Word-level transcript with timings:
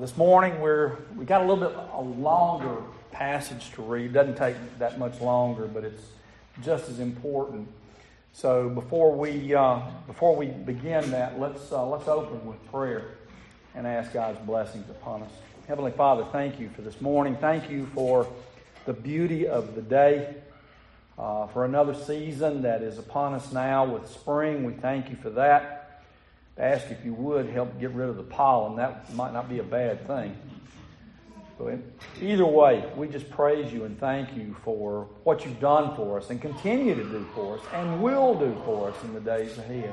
this 0.00 0.16
morning 0.16 0.60
we're 0.60 0.96
we 1.16 1.24
got 1.24 1.42
a 1.42 1.44
little 1.44 1.68
bit 1.68 1.76
a 1.92 2.00
longer 2.00 2.76
passage 3.10 3.72
to 3.72 3.82
read. 3.82 4.06
It 4.06 4.12
doesn't 4.12 4.36
take 4.36 4.56
that 4.78 4.98
much 4.98 5.20
longer, 5.20 5.66
but 5.66 5.82
it's 5.82 6.02
just 6.62 6.88
as 6.88 7.00
important. 7.00 7.68
So 8.32 8.68
before 8.68 9.12
we 9.12 9.54
uh, 9.54 9.80
before 10.06 10.36
we 10.36 10.46
begin 10.46 11.10
that, 11.10 11.40
let's 11.40 11.72
uh, 11.72 11.84
let's 11.84 12.06
open 12.06 12.46
with 12.46 12.64
prayer 12.70 13.06
and 13.74 13.86
ask 13.86 14.12
God's 14.12 14.38
blessings 14.40 14.88
upon 14.88 15.22
us. 15.22 15.32
Heavenly 15.66 15.92
Father, 15.92 16.24
thank 16.30 16.60
you 16.60 16.68
for 16.70 16.82
this 16.82 17.00
morning. 17.00 17.36
Thank 17.36 17.68
you 17.68 17.86
for 17.94 18.26
the 18.86 18.92
beauty 18.92 19.48
of 19.48 19.74
the 19.74 19.82
day. 19.82 20.36
Uh, 21.18 21.48
for 21.48 21.64
another 21.64 21.94
season 21.94 22.62
that 22.62 22.82
is 22.82 22.98
upon 22.98 23.34
us 23.34 23.52
now 23.52 23.84
with 23.84 24.08
spring, 24.08 24.62
we 24.62 24.72
thank 24.74 25.10
you 25.10 25.16
for 25.16 25.30
that 25.30 25.77
ask 26.58 26.90
if 26.90 27.04
you 27.04 27.14
would 27.14 27.48
help 27.48 27.78
get 27.80 27.90
rid 27.90 28.08
of 28.08 28.16
the 28.16 28.22
pollen. 28.22 28.76
That 28.76 29.12
might 29.14 29.32
not 29.32 29.48
be 29.48 29.60
a 29.60 29.64
bad 29.64 30.06
thing. 30.06 30.36
So 31.56 31.76
either 32.20 32.46
way, 32.46 32.88
we 32.96 33.08
just 33.08 33.28
praise 33.30 33.72
you 33.72 33.84
and 33.84 33.98
thank 33.98 34.36
you 34.36 34.54
for 34.62 35.08
what 35.24 35.44
you've 35.44 35.58
done 35.58 35.96
for 35.96 36.18
us 36.18 36.30
and 36.30 36.40
continue 36.40 36.94
to 36.94 37.02
do 37.02 37.26
for 37.34 37.58
us 37.58 37.64
and 37.74 38.00
will 38.00 38.38
do 38.38 38.56
for 38.64 38.90
us 38.90 38.96
in 39.02 39.12
the 39.12 39.20
days 39.20 39.58
ahead. 39.58 39.92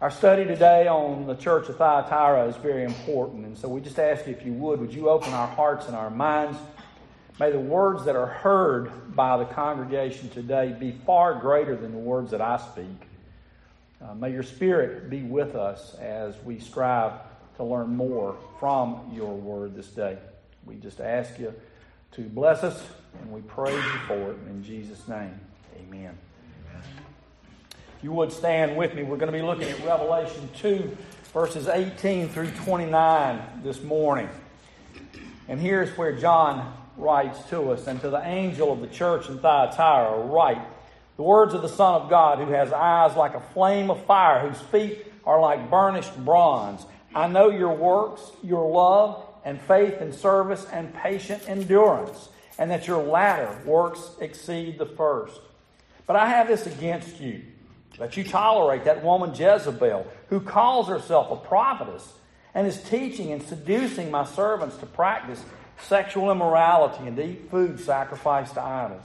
Our 0.00 0.10
study 0.10 0.44
today 0.44 0.86
on 0.86 1.26
the 1.26 1.34
church 1.34 1.68
of 1.68 1.76
Thyatira 1.76 2.46
is 2.46 2.56
very 2.56 2.84
important, 2.84 3.44
and 3.44 3.58
so 3.58 3.68
we 3.68 3.80
just 3.80 3.98
ask 3.98 4.26
you 4.26 4.32
if 4.32 4.46
you 4.46 4.52
would, 4.54 4.80
would 4.80 4.94
you 4.94 5.10
open 5.10 5.34
our 5.34 5.48
hearts 5.48 5.88
and 5.88 5.96
our 5.96 6.10
minds? 6.10 6.56
May 7.38 7.50
the 7.50 7.58
words 7.58 8.04
that 8.04 8.16
are 8.16 8.26
heard 8.26 9.14
by 9.14 9.36
the 9.36 9.46
congregation 9.46 10.30
today 10.30 10.74
be 10.78 10.92
far 11.04 11.34
greater 11.34 11.76
than 11.76 11.92
the 11.92 11.98
words 11.98 12.30
that 12.30 12.40
I 12.40 12.56
speak. 12.58 13.09
Uh, 14.02 14.14
may 14.14 14.32
your 14.32 14.42
Spirit 14.42 15.10
be 15.10 15.22
with 15.22 15.54
us 15.54 15.94
as 15.96 16.34
we 16.42 16.58
strive 16.58 17.12
to 17.56 17.64
learn 17.64 17.94
more 17.94 18.34
from 18.58 19.10
your 19.12 19.34
word 19.34 19.74
this 19.74 19.88
day. 19.88 20.16
We 20.64 20.76
just 20.76 21.00
ask 21.00 21.38
you 21.38 21.52
to 22.12 22.22
bless 22.22 22.62
us, 22.62 22.82
and 23.20 23.30
we 23.30 23.42
praise 23.42 23.74
you 23.74 24.00
for 24.06 24.30
it 24.30 24.38
in 24.48 24.64
Jesus' 24.64 25.06
name. 25.06 25.38
Amen. 25.78 26.16
If 27.98 28.04
you 28.04 28.12
would 28.12 28.32
stand 28.32 28.74
with 28.78 28.94
me, 28.94 29.02
we're 29.02 29.18
going 29.18 29.32
to 29.32 29.38
be 29.38 29.44
looking 29.44 29.68
at 29.68 29.84
Revelation 29.84 30.48
2, 30.56 30.96
verses 31.34 31.68
18 31.68 32.30
through 32.30 32.50
29 32.52 33.60
this 33.62 33.82
morning. 33.82 34.30
And 35.46 35.60
here's 35.60 35.90
where 35.98 36.16
John 36.16 36.74
writes 36.96 37.38
to 37.50 37.72
us, 37.72 37.86
and 37.86 38.00
to 38.00 38.08
the 38.08 38.26
angel 38.26 38.72
of 38.72 38.80
the 38.80 38.86
church 38.86 39.28
in 39.28 39.38
Thyatira, 39.40 40.20
write 40.20 40.62
the 41.20 41.24
words 41.24 41.52
of 41.52 41.60
the 41.60 41.68
Son 41.68 42.00
of 42.00 42.08
God, 42.08 42.38
who 42.38 42.50
has 42.50 42.72
eyes 42.72 43.14
like 43.14 43.34
a 43.34 43.40
flame 43.52 43.90
of 43.90 44.02
fire, 44.06 44.48
whose 44.48 44.58
feet 44.68 45.04
are 45.26 45.38
like 45.38 45.68
burnished 45.68 46.16
bronze. 46.24 46.86
I 47.14 47.28
know 47.28 47.50
your 47.50 47.74
works, 47.74 48.22
your 48.42 48.70
love, 48.70 49.22
and 49.44 49.60
faith 49.60 50.00
and 50.00 50.14
service 50.14 50.66
and 50.72 50.94
patient 50.94 51.46
endurance, 51.46 52.30
and 52.58 52.70
that 52.70 52.86
your 52.86 53.02
latter 53.02 53.54
works 53.66 54.00
exceed 54.18 54.78
the 54.78 54.86
first. 54.86 55.38
But 56.06 56.16
I 56.16 56.26
have 56.26 56.48
this 56.48 56.66
against 56.66 57.20
you, 57.20 57.42
that 57.98 58.16
you 58.16 58.24
tolerate 58.24 58.84
that 58.84 59.04
woman 59.04 59.34
Jezebel, 59.34 60.06
who 60.30 60.40
calls 60.40 60.88
herself 60.88 61.30
a 61.30 61.36
prophetess, 61.36 62.14
and 62.54 62.66
is 62.66 62.82
teaching 62.84 63.30
and 63.30 63.42
seducing 63.42 64.10
my 64.10 64.24
servants 64.24 64.78
to 64.78 64.86
practice 64.86 65.44
sexual 65.82 66.30
immorality 66.30 67.06
and 67.06 67.14
to 67.18 67.26
eat 67.26 67.50
food 67.50 67.78
sacrificed 67.78 68.54
to 68.54 68.62
idols. 68.62 69.04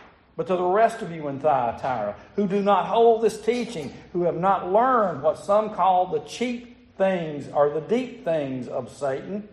But 0.37 0.47
to 0.47 0.55
the 0.55 0.63
rest 0.63 1.01
of 1.01 1.11
you 1.11 1.27
in 1.27 1.39
Thyatira, 1.39 2.15
who 2.35 2.47
do 2.47 2.61
not 2.61 2.87
hold 2.87 3.21
this 3.21 3.41
teaching, 3.41 3.93
who 4.13 4.23
have 4.23 4.37
not 4.37 4.71
learned 4.71 5.21
what 5.21 5.37
some 5.37 5.71
call 5.71 6.07
the 6.07 6.21
cheap 6.21 6.97
things 6.97 7.47
or 7.53 7.69
the 7.69 7.81
deep 7.81 8.23
things 8.23 8.67
of 8.67 8.91
Satan, 8.91 9.47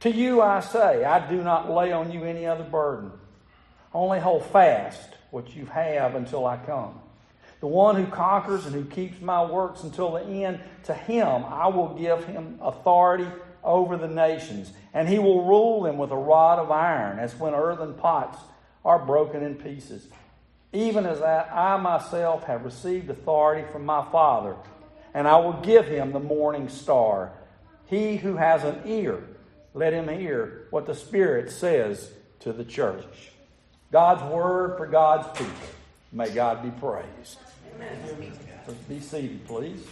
to 0.00 0.10
you 0.10 0.40
I 0.40 0.60
say, 0.60 1.04
I 1.04 1.28
do 1.28 1.42
not 1.42 1.70
lay 1.70 1.92
on 1.92 2.12
you 2.12 2.24
any 2.24 2.46
other 2.46 2.64
burden. 2.64 3.12
Only 3.92 4.20
hold 4.20 4.44
fast 4.46 5.08
what 5.30 5.54
you 5.54 5.66
have 5.66 6.14
until 6.14 6.46
I 6.46 6.56
come. 6.56 7.00
The 7.60 7.66
one 7.66 7.96
who 7.96 8.06
conquers 8.06 8.66
and 8.66 8.74
who 8.74 8.84
keeps 8.84 9.20
my 9.20 9.44
works 9.44 9.82
until 9.82 10.12
the 10.12 10.22
end, 10.22 10.60
to 10.84 10.94
him 10.94 11.44
I 11.44 11.66
will 11.68 11.94
give 11.94 12.24
him 12.24 12.58
authority 12.62 13.26
over 13.64 13.96
the 13.96 14.08
nations, 14.08 14.72
and 14.94 15.08
he 15.08 15.18
will 15.18 15.44
rule 15.44 15.82
them 15.82 15.98
with 15.98 16.12
a 16.12 16.16
rod 16.16 16.60
of 16.60 16.70
iron, 16.70 17.18
as 17.18 17.34
when 17.34 17.54
earthen 17.54 17.94
pots 17.94 18.38
are 18.84 18.98
broken 18.98 19.42
in 19.42 19.54
pieces 19.54 20.08
even 20.72 21.06
as 21.06 21.22
I 21.22 21.76
myself 21.78 22.44
have 22.44 22.64
received 22.64 23.08
authority 23.08 23.66
from 23.72 23.86
my 23.86 24.04
Father, 24.12 24.54
and 25.14 25.26
I 25.26 25.36
will 25.36 25.60
give 25.62 25.86
him 25.86 26.12
the 26.12 26.20
morning 26.20 26.68
star. 26.68 27.32
He 27.86 28.16
who 28.16 28.36
has 28.36 28.64
an 28.64 28.82
ear, 28.84 29.22
let 29.72 29.94
him 29.94 30.08
hear 30.08 30.66
what 30.70 30.86
the 30.86 30.94
Spirit 30.94 31.50
says 31.50 32.10
to 32.40 32.52
the 32.52 32.64
church. 32.64 33.32
God's 33.90 34.22
word 34.30 34.76
for 34.76 34.86
God's 34.86 35.26
people. 35.38 35.54
May 36.12 36.28
God 36.30 36.62
be 36.62 36.70
praised. 36.78 37.38
Amen. 37.74 38.32
be 38.88 39.00
seated, 39.00 39.46
please. 39.46 39.86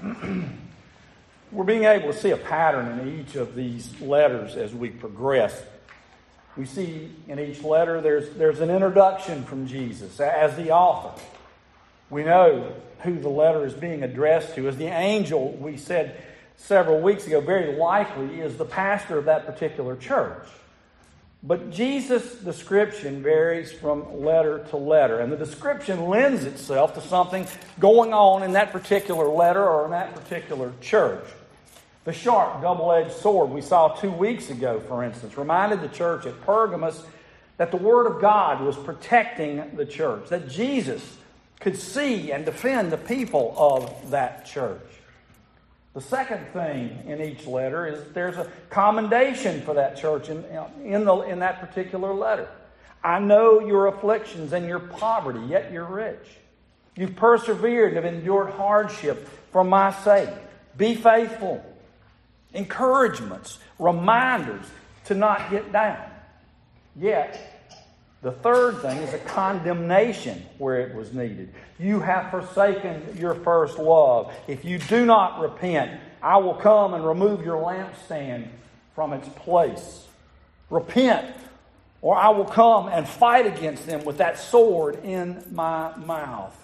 We're 1.50 1.64
being 1.64 1.84
able 1.84 2.12
to 2.12 2.18
see 2.18 2.30
a 2.30 2.36
pattern 2.36 3.00
in 3.00 3.20
each 3.20 3.34
of 3.34 3.56
these 3.56 4.00
letters 4.00 4.54
as 4.56 4.72
we 4.72 4.90
progress 4.90 5.60
we 6.56 6.66
see 6.66 7.10
in 7.28 7.38
each 7.38 7.62
letter 7.62 8.00
there's, 8.00 8.30
there's 8.30 8.60
an 8.60 8.70
introduction 8.70 9.44
from 9.44 9.66
Jesus 9.66 10.20
as 10.20 10.56
the 10.56 10.70
author. 10.70 11.20
We 12.10 12.22
know 12.24 12.74
who 13.00 13.18
the 13.18 13.28
letter 13.28 13.66
is 13.66 13.74
being 13.74 14.02
addressed 14.02 14.54
to. 14.54 14.68
As 14.68 14.76
the 14.76 14.86
angel, 14.86 15.52
we 15.52 15.76
said 15.76 16.22
several 16.56 17.00
weeks 17.00 17.26
ago, 17.26 17.40
very 17.40 17.76
likely 17.76 18.40
is 18.40 18.56
the 18.56 18.64
pastor 18.64 19.18
of 19.18 19.24
that 19.24 19.46
particular 19.46 19.96
church. 19.96 20.46
But 21.42 21.70
Jesus' 21.70 22.36
description 22.36 23.22
varies 23.22 23.70
from 23.70 24.22
letter 24.22 24.60
to 24.70 24.78
letter, 24.78 25.20
and 25.20 25.30
the 25.30 25.36
description 25.36 26.08
lends 26.08 26.44
itself 26.44 26.94
to 26.94 27.02
something 27.02 27.46
going 27.78 28.14
on 28.14 28.42
in 28.42 28.52
that 28.52 28.72
particular 28.72 29.28
letter 29.28 29.62
or 29.62 29.84
in 29.84 29.90
that 29.90 30.14
particular 30.14 30.72
church. 30.80 31.24
The 32.04 32.12
sharp, 32.12 32.60
double 32.60 32.92
edged 32.92 33.12
sword 33.12 33.50
we 33.50 33.62
saw 33.62 33.88
two 33.88 34.10
weeks 34.10 34.50
ago, 34.50 34.78
for 34.80 35.02
instance, 35.02 35.38
reminded 35.38 35.80
the 35.80 35.88
church 35.88 36.26
at 36.26 36.38
Pergamos 36.42 37.02
that 37.56 37.70
the 37.70 37.78
Word 37.78 38.06
of 38.06 38.20
God 38.20 38.60
was 38.60 38.76
protecting 38.76 39.74
the 39.76 39.86
church, 39.86 40.28
that 40.28 40.48
Jesus 40.48 41.16
could 41.60 41.78
see 41.78 42.30
and 42.30 42.44
defend 42.44 42.92
the 42.92 42.98
people 42.98 43.54
of 43.56 44.10
that 44.10 44.44
church. 44.44 44.82
The 45.94 46.02
second 46.02 46.44
thing 46.48 47.04
in 47.06 47.22
each 47.22 47.46
letter 47.46 47.86
is 47.86 48.12
there's 48.12 48.36
a 48.36 48.50
commendation 48.68 49.62
for 49.62 49.74
that 49.74 49.96
church 49.96 50.28
in, 50.28 50.44
in, 50.84 51.04
the, 51.06 51.16
in 51.20 51.38
that 51.38 51.60
particular 51.60 52.12
letter. 52.12 52.48
I 53.02 53.18
know 53.18 53.60
your 53.60 53.86
afflictions 53.86 54.52
and 54.52 54.66
your 54.66 54.80
poverty, 54.80 55.40
yet 55.46 55.72
you're 55.72 55.86
rich. 55.86 56.26
You've 56.96 57.16
persevered 57.16 57.94
and 57.94 58.04
have 58.04 58.14
endured 58.14 58.50
hardship 58.50 59.26
for 59.52 59.64
my 59.64 59.92
sake. 60.02 60.28
Be 60.76 60.96
faithful 60.96 61.64
encouragements, 62.54 63.58
reminders 63.78 64.64
to 65.06 65.14
not 65.14 65.50
get 65.50 65.72
down. 65.72 66.10
Yet, 66.96 67.54
the 68.22 68.32
third 68.32 68.80
thing 68.80 68.96
is 68.98 69.12
a 69.12 69.18
condemnation 69.18 70.42
where 70.56 70.80
it 70.80 70.94
was 70.94 71.12
needed. 71.12 71.52
You 71.78 72.00
have 72.00 72.30
forsaken 72.30 73.18
your 73.18 73.34
first 73.34 73.78
love. 73.78 74.32
If 74.48 74.64
you 74.64 74.78
do 74.78 75.04
not 75.04 75.40
repent, 75.40 76.00
I 76.22 76.38
will 76.38 76.54
come 76.54 76.94
and 76.94 77.06
remove 77.06 77.44
your 77.44 77.62
lampstand 77.62 78.48
from 78.94 79.12
its 79.12 79.28
place. 79.28 80.06
Repent, 80.70 81.36
or 82.00 82.16
I 82.16 82.30
will 82.30 82.46
come 82.46 82.88
and 82.88 83.06
fight 83.06 83.46
against 83.46 83.86
them 83.86 84.04
with 84.04 84.18
that 84.18 84.38
sword 84.38 85.04
in 85.04 85.44
my 85.52 85.94
mouth. 85.96 86.56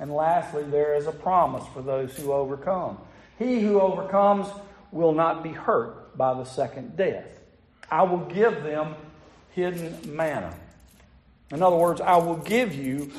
And 0.00 0.12
lastly, 0.12 0.64
there 0.64 0.94
is 0.94 1.06
a 1.06 1.12
promise 1.12 1.64
for 1.72 1.82
those 1.82 2.16
who 2.16 2.32
overcome. 2.32 2.98
He 3.38 3.60
who 3.60 3.80
overcomes 3.80 4.48
will 4.92 5.12
not 5.12 5.42
be 5.42 5.50
hurt 5.50 6.16
by 6.16 6.34
the 6.34 6.44
second 6.44 6.96
death. 6.96 7.26
I 7.90 8.02
will 8.02 8.24
give 8.26 8.62
them 8.62 8.94
hidden 9.50 9.98
manna. 10.04 10.54
In 11.50 11.62
other 11.62 11.76
words, 11.76 12.00
I 12.00 12.16
will 12.16 12.36
give 12.36 12.74
you 12.74 13.10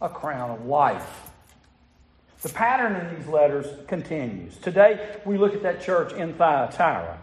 a 0.00 0.08
crown 0.08 0.50
of 0.50 0.66
life. 0.66 1.30
The 2.42 2.48
pattern 2.50 2.96
in 2.96 3.16
these 3.16 3.26
letters 3.26 3.66
continues. 3.88 4.56
Today, 4.58 5.16
we 5.24 5.38
look 5.38 5.54
at 5.54 5.62
that 5.62 5.82
church 5.82 6.12
in 6.12 6.34
Thyatira. 6.34 7.18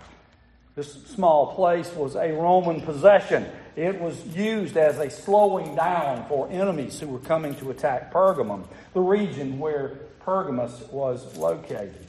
This 0.76 0.92
small 1.06 1.54
place 1.54 1.94
was 1.94 2.16
a 2.16 2.32
Roman 2.32 2.82
possession. 2.82 3.46
It 3.76 4.00
was 4.02 4.26
used 4.36 4.76
as 4.76 4.98
a 4.98 5.10
slowing 5.10 5.76
down 5.76 6.28
for 6.28 6.50
enemies 6.50 7.00
who 7.00 7.08
were 7.08 7.20
coming 7.20 7.56
to 7.56 7.70
attack 7.70 8.12
Pergamum, 8.12 8.66
the 8.94 9.02
region 9.02 9.60
where 9.60 10.00
Pergamus 10.26 10.82
was 10.92 11.38
located. 11.38 12.08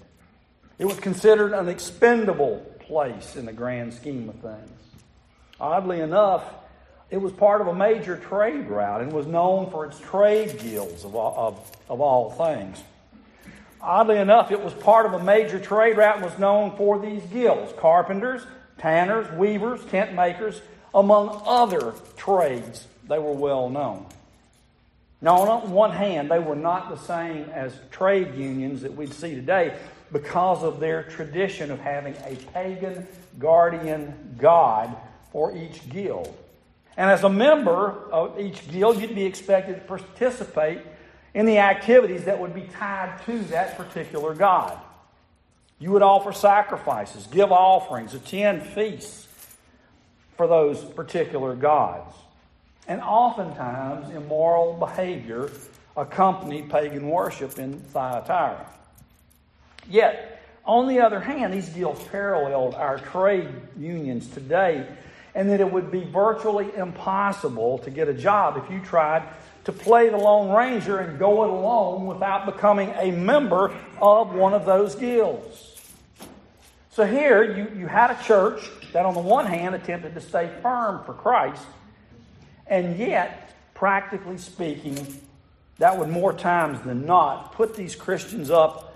It 0.78 0.86
was 0.86 0.98
considered 0.98 1.52
an 1.52 1.68
expendable 1.68 2.58
place 2.80 3.36
in 3.36 3.46
the 3.46 3.52
grand 3.52 3.94
scheme 3.94 4.28
of 4.28 4.36
things. 4.36 4.70
Oddly 5.60 6.00
enough, 6.00 6.44
it 7.10 7.18
was 7.18 7.32
part 7.32 7.60
of 7.60 7.68
a 7.68 7.74
major 7.74 8.16
trade 8.16 8.68
route 8.68 9.00
and 9.00 9.12
was 9.12 9.26
known 9.26 9.70
for 9.70 9.86
its 9.86 10.00
trade 10.00 10.58
guilds 10.58 11.04
of 11.04 11.14
all, 11.14 11.34
of, 11.36 11.72
of 11.88 12.00
all 12.00 12.30
things. 12.30 12.82
Oddly 13.80 14.16
enough, 14.18 14.50
it 14.50 14.60
was 14.60 14.72
part 14.74 15.06
of 15.06 15.12
a 15.12 15.22
major 15.22 15.60
trade 15.60 15.96
route 15.96 16.16
and 16.16 16.24
was 16.24 16.38
known 16.38 16.76
for 16.76 16.98
these 16.98 17.22
guilds 17.24 17.72
carpenters, 17.76 18.42
tanners, 18.78 19.30
weavers, 19.32 19.84
tent 19.86 20.14
makers, 20.14 20.60
among 20.94 21.40
other 21.44 21.94
trades. 22.16 22.86
They 23.08 23.18
were 23.18 23.32
well 23.32 23.68
known. 23.68 24.06
Now, 25.20 25.36
on 25.36 25.70
one 25.70 25.92
hand, 25.92 26.30
they 26.30 26.38
were 26.38 26.56
not 26.56 26.90
the 26.90 26.96
same 26.96 27.48
as 27.50 27.74
trade 27.90 28.34
unions 28.34 28.82
that 28.82 28.94
we'd 28.94 29.12
see 29.12 29.34
today 29.34 29.74
because 30.12 30.62
of 30.62 30.80
their 30.80 31.02
tradition 31.02 31.70
of 31.70 31.80
having 31.80 32.14
a 32.24 32.36
pagan 32.52 33.06
guardian 33.38 34.36
god 34.38 34.96
for 35.32 35.56
each 35.56 35.88
guild. 35.88 36.34
And 36.96 37.10
as 37.10 37.24
a 37.24 37.28
member 37.28 37.90
of 38.12 38.38
each 38.38 38.70
guild, 38.70 39.00
you'd 39.00 39.14
be 39.14 39.24
expected 39.24 39.74
to 39.74 39.80
participate 39.80 40.80
in 41.34 41.46
the 41.46 41.58
activities 41.58 42.24
that 42.24 42.38
would 42.38 42.54
be 42.54 42.62
tied 42.62 43.20
to 43.26 43.38
that 43.46 43.76
particular 43.76 44.34
God. 44.34 44.78
You 45.80 45.90
would 45.90 46.02
offer 46.02 46.32
sacrifices, 46.32 47.26
give 47.26 47.50
offerings, 47.50 48.14
attend 48.14 48.62
feasts 48.62 49.26
for 50.36 50.46
those 50.46 50.82
particular 50.84 51.56
gods. 51.56 52.14
And 52.86 53.00
oftentimes, 53.00 54.14
immoral 54.14 54.74
behavior 54.74 55.50
accompanied 55.96 56.70
pagan 56.70 57.08
worship 57.08 57.58
in 57.58 57.80
Thyatira. 57.80 58.66
Yet, 59.88 60.42
on 60.64 60.88
the 60.88 61.00
other 61.00 61.20
hand, 61.20 61.52
these 61.52 61.68
guilds 61.68 62.02
paralleled 62.04 62.74
our 62.74 62.98
trade 62.98 63.48
unions 63.78 64.28
today, 64.28 64.86
and 65.34 65.50
that 65.50 65.60
it 65.60 65.70
would 65.70 65.90
be 65.90 66.04
virtually 66.04 66.74
impossible 66.74 67.78
to 67.78 67.90
get 67.90 68.08
a 68.08 68.14
job 68.14 68.56
if 68.56 68.70
you 68.70 68.80
tried 68.80 69.28
to 69.64 69.72
play 69.72 70.08
the 70.08 70.16
Lone 70.16 70.54
Ranger 70.54 70.98
and 70.98 71.18
go 71.18 71.44
it 71.44 71.50
alone 71.50 72.06
without 72.06 72.46
becoming 72.46 72.90
a 72.96 73.10
member 73.10 73.74
of 74.00 74.34
one 74.34 74.54
of 74.54 74.64
those 74.64 74.94
guilds. 74.94 75.70
So 76.90 77.04
here 77.04 77.42
you, 77.42 77.80
you 77.80 77.86
had 77.86 78.10
a 78.10 78.22
church 78.22 78.70
that, 78.92 79.04
on 79.04 79.14
the 79.14 79.20
one 79.20 79.46
hand, 79.46 79.74
attempted 79.74 80.14
to 80.14 80.20
stay 80.20 80.50
firm 80.62 81.02
for 81.04 81.12
Christ, 81.12 81.64
and 82.66 82.96
yet, 82.96 83.52
practically 83.74 84.38
speaking, 84.38 85.20
that 85.78 85.98
would 85.98 86.08
more 86.08 86.32
times 86.32 86.80
than 86.82 87.04
not 87.04 87.52
put 87.52 87.74
these 87.74 87.96
Christians 87.96 88.50
up 88.50 88.93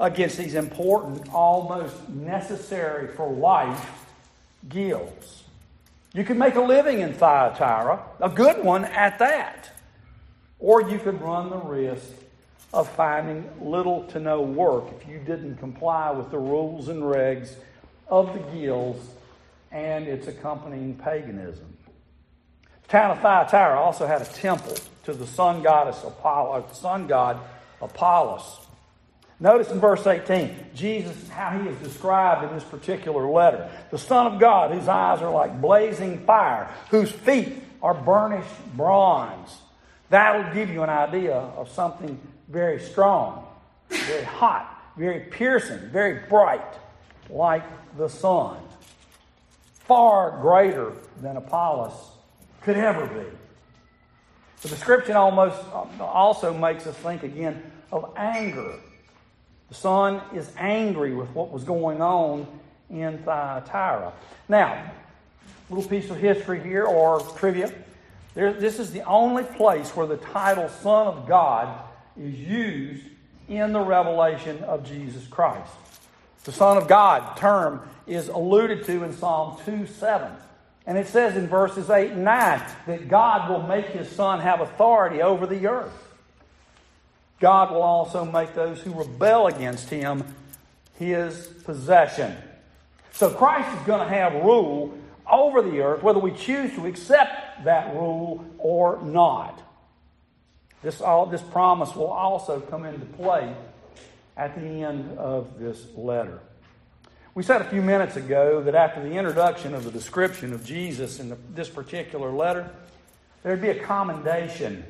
against 0.00 0.38
these 0.38 0.54
important, 0.54 1.28
almost 1.32 2.08
necessary 2.08 3.08
for 3.08 3.30
life 3.30 3.90
guilds. 4.68 5.44
You 6.14 6.24
could 6.24 6.38
make 6.38 6.54
a 6.54 6.60
living 6.60 7.00
in 7.00 7.12
Thyatira, 7.12 8.02
a 8.20 8.28
good 8.28 8.64
one 8.64 8.84
at 8.84 9.18
that. 9.18 9.70
Or 10.58 10.82
you 10.82 10.98
could 10.98 11.20
run 11.20 11.50
the 11.50 11.58
risk 11.58 12.10
of 12.72 12.88
finding 12.90 13.48
little 13.60 14.04
to 14.08 14.20
no 14.20 14.40
work 14.40 14.84
if 15.00 15.08
you 15.08 15.18
didn't 15.18 15.56
comply 15.56 16.10
with 16.10 16.30
the 16.30 16.38
rules 16.38 16.88
and 16.88 17.02
regs 17.02 17.54
of 18.08 18.32
the 18.34 18.40
guilds 18.56 19.04
and 19.70 20.06
its 20.06 20.26
accompanying 20.26 20.94
paganism. 20.94 21.76
The 22.82 22.88
town 22.88 23.10
of 23.12 23.20
Thyatira 23.20 23.78
also 23.78 24.06
had 24.06 24.22
a 24.22 24.26
temple 24.26 24.76
to 25.04 25.12
the 25.12 25.26
sun 25.26 25.62
goddess 25.62 26.02
Apollo, 26.04 26.66
sun 26.72 27.06
god 27.06 27.38
Apollos. 27.80 28.67
Notice 29.40 29.70
in 29.70 29.78
verse 29.78 30.04
18, 30.04 30.70
Jesus, 30.74 31.28
how 31.28 31.56
he 31.58 31.68
is 31.68 31.76
described 31.78 32.48
in 32.48 32.54
this 32.54 32.64
particular 32.64 33.28
letter. 33.30 33.70
The 33.90 33.98
Son 33.98 34.26
of 34.26 34.40
God, 34.40 34.72
whose 34.72 34.88
eyes 34.88 35.22
are 35.22 35.30
like 35.30 35.60
blazing 35.60 36.24
fire, 36.24 36.68
whose 36.90 37.10
feet 37.10 37.62
are 37.80 37.94
burnished 37.94 38.50
bronze. 38.76 39.56
That'll 40.10 40.52
give 40.52 40.70
you 40.70 40.82
an 40.82 40.90
idea 40.90 41.34
of 41.34 41.70
something 41.70 42.20
very 42.48 42.80
strong, 42.80 43.46
very 43.90 44.24
hot, 44.24 44.92
very 44.96 45.20
piercing, 45.20 45.90
very 45.90 46.26
bright, 46.28 46.74
like 47.30 47.62
the 47.96 48.08
sun. 48.08 48.56
Far 49.84 50.40
greater 50.40 50.94
than 51.20 51.36
Apollos 51.36 51.94
could 52.62 52.76
ever 52.76 53.06
be. 53.06 53.30
The 54.62 54.68
description 54.68 55.14
almost 55.14 55.62
also 56.00 56.52
makes 56.52 56.86
us 56.88 56.96
think 56.96 57.22
again 57.22 57.62
of 57.92 58.12
anger. 58.16 58.80
The 59.68 59.74
son 59.74 60.20
is 60.34 60.50
angry 60.56 61.14
with 61.14 61.28
what 61.30 61.50
was 61.50 61.64
going 61.64 62.00
on 62.00 62.46
in 62.90 63.18
Thyatira. 63.18 64.12
Now, 64.48 64.90
little 65.68 65.88
piece 65.88 66.10
of 66.10 66.16
history 66.16 66.60
here 66.60 66.84
or 66.84 67.20
trivia. 67.36 67.72
There, 68.34 68.52
this 68.52 68.78
is 68.78 68.92
the 68.92 69.02
only 69.02 69.44
place 69.44 69.94
where 69.94 70.06
the 70.06 70.16
title 70.16 70.68
Son 70.68 71.06
of 71.06 71.28
God 71.28 71.82
is 72.18 72.34
used 72.34 73.04
in 73.48 73.72
the 73.72 73.80
revelation 73.80 74.62
of 74.64 74.84
Jesus 74.84 75.26
Christ. 75.26 75.72
The 76.44 76.52
Son 76.52 76.76
of 76.76 76.88
God 76.88 77.36
term 77.36 77.82
is 78.06 78.28
alluded 78.28 78.84
to 78.84 79.04
in 79.04 79.12
Psalm 79.12 79.58
2 79.66 79.86
7. 79.86 80.32
And 80.86 80.96
it 80.96 81.06
says 81.06 81.36
in 81.36 81.48
verses 81.48 81.90
8 81.90 82.12
and 82.12 82.24
9 82.24 82.62
that 82.86 83.08
God 83.08 83.50
will 83.50 83.62
make 83.66 83.86
his 83.86 84.08
Son 84.08 84.40
have 84.40 84.60
authority 84.60 85.20
over 85.20 85.46
the 85.46 85.66
earth. 85.66 86.07
God 87.40 87.70
will 87.70 87.82
also 87.82 88.24
make 88.24 88.54
those 88.54 88.80
who 88.80 88.92
rebel 88.92 89.46
against 89.46 89.88
him 89.88 90.24
his 90.98 91.46
possession. 91.64 92.36
So 93.12 93.30
Christ 93.30 93.76
is 93.78 93.86
going 93.86 94.00
to 94.00 94.14
have 94.14 94.34
rule 94.34 94.96
over 95.30 95.62
the 95.62 95.80
earth, 95.80 96.02
whether 96.02 96.18
we 96.18 96.32
choose 96.32 96.72
to 96.74 96.86
accept 96.86 97.64
that 97.64 97.94
rule 97.94 98.44
or 98.58 99.00
not. 99.02 99.62
This, 100.82 101.00
all, 101.00 101.26
this 101.26 101.42
promise 101.42 101.94
will 101.94 102.06
also 102.06 102.60
come 102.60 102.84
into 102.84 103.04
play 103.06 103.54
at 104.36 104.54
the 104.54 104.82
end 104.82 105.18
of 105.18 105.58
this 105.58 105.84
letter. 105.96 106.38
We 107.34 107.42
said 107.42 107.60
a 107.60 107.68
few 107.70 107.82
minutes 107.82 108.16
ago 108.16 108.62
that 108.62 108.74
after 108.74 109.02
the 109.02 109.12
introduction 109.12 109.74
of 109.74 109.84
the 109.84 109.90
description 109.90 110.52
of 110.52 110.64
Jesus 110.64 111.20
in 111.20 111.28
the, 111.28 111.38
this 111.54 111.68
particular 111.68 112.30
letter, 112.30 112.70
there'd 113.42 113.60
be 113.60 113.70
a 113.70 113.84
commendation 113.84 114.84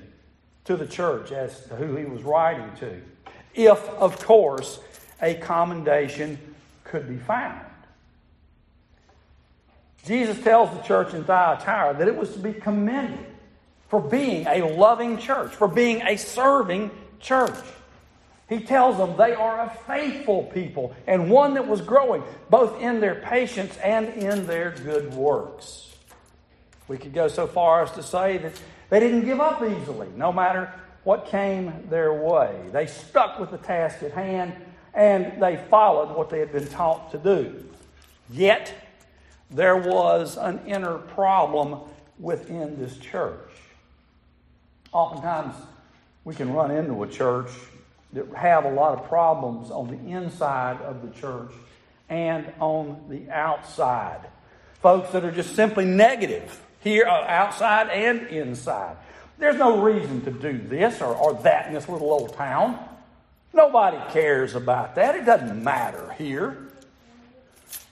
to 0.68 0.76
the 0.76 0.86
church 0.86 1.32
as 1.32 1.64
to 1.64 1.76
who 1.76 1.96
he 1.96 2.04
was 2.04 2.22
writing 2.22 2.70
to. 2.78 3.00
If, 3.54 3.80
of 3.88 4.22
course, 4.22 4.78
a 5.22 5.32
commendation 5.32 6.38
could 6.84 7.08
be 7.08 7.16
found. 7.16 7.64
Jesus 10.04 10.38
tells 10.44 10.70
the 10.76 10.82
church 10.82 11.14
in 11.14 11.24
Thyatira 11.24 11.96
that 11.98 12.06
it 12.06 12.14
was 12.14 12.34
to 12.34 12.38
be 12.38 12.52
commended 12.52 13.18
for 13.88 13.98
being 13.98 14.46
a 14.46 14.74
loving 14.74 15.16
church, 15.16 15.54
for 15.54 15.68
being 15.68 16.02
a 16.02 16.16
serving 16.18 16.90
church. 17.18 17.58
He 18.50 18.60
tells 18.60 18.98
them 18.98 19.16
they 19.16 19.32
are 19.32 19.62
a 19.62 19.70
faithful 19.86 20.44
people 20.52 20.94
and 21.06 21.30
one 21.30 21.54
that 21.54 21.66
was 21.66 21.80
growing 21.80 22.22
both 22.50 22.78
in 22.82 23.00
their 23.00 23.14
patience 23.14 23.74
and 23.78 24.08
in 24.08 24.46
their 24.46 24.72
good 24.72 25.14
works. 25.14 25.96
We 26.88 26.98
could 26.98 27.14
go 27.14 27.28
so 27.28 27.46
far 27.46 27.84
as 27.84 27.92
to 27.92 28.02
say 28.02 28.36
that 28.36 28.52
they 28.90 29.00
didn't 29.00 29.24
give 29.24 29.40
up 29.40 29.62
easily, 29.62 30.08
no 30.16 30.32
matter 30.32 30.72
what 31.04 31.26
came 31.26 31.86
their 31.88 32.12
way. 32.12 32.54
They 32.72 32.86
stuck 32.86 33.38
with 33.38 33.50
the 33.50 33.58
task 33.58 34.02
at 34.02 34.12
hand 34.12 34.54
and 34.94 35.40
they 35.42 35.56
followed 35.70 36.16
what 36.16 36.30
they 36.30 36.38
had 36.38 36.52
been 36.52 36.66
taught 36.66 37.10
to 37.12 37.18
do. 37.18 37.64
Yet, 38.30 38.74
there 39.50 39.76
was 39.76 40.36
an 40.36 40.60
inner 40.66 40.98
problem 40.98 41.80
within 42.18 42.78
this 42.78 42.96
church. 42.98 43.50
Oftentimes, 44.92 45.54
we 46.24 46.34
can 46.34 46.52
run 46.52 46.70
into 46.70 47.02
a 47.02 47.08
church 47.08 47.50
that 48.12 48.26
have 48.34 48.64
a 48.64 48.70
lot 48.70 48.98
of 48.98 49.08
problems 49.08 49.70
on 49.70 49.88
the 49.88 50.10
inside 50.10 50.80
of 50.82 51.02
the 51.02 51.20
church 51.20 51.52
and 52.08 52.52
on 52.58 53.04
the 53.08 53.30
outside. 53.30 54.26
Folks 54.82 55.10
that 55.12 55.24
are 55.24 55.32
just 55.32 55.54
simply 55.54 55.84
negative 55.84 56.60
here, 56.88 57.06
uh, 57.06 57.24
outside 57.26 57.90
and 57.90 58.26
inside. 58.28 58.96
There's 59.38 59.56
no 59.56 59.80
reason 59.82 60.22
to 60.22 60.30
do 60.30 60.58
this 60.58 61.00
or, 61.00 61.14
or 61.14 61.34
that 61.42 61.68
in 61.68 61.74
this 61.74 61.88
little 61.88 62.10
old 62.10 62.34
town. 62.34 62.78
Nobody 63.52 63.98
cares 64.12 64.54
about 64.54 64.94
that. 64.96 65.14
It 65.14 65.24
doesn't 65.24 65.62
matter 65.62 66.14
here. 66.18 66.58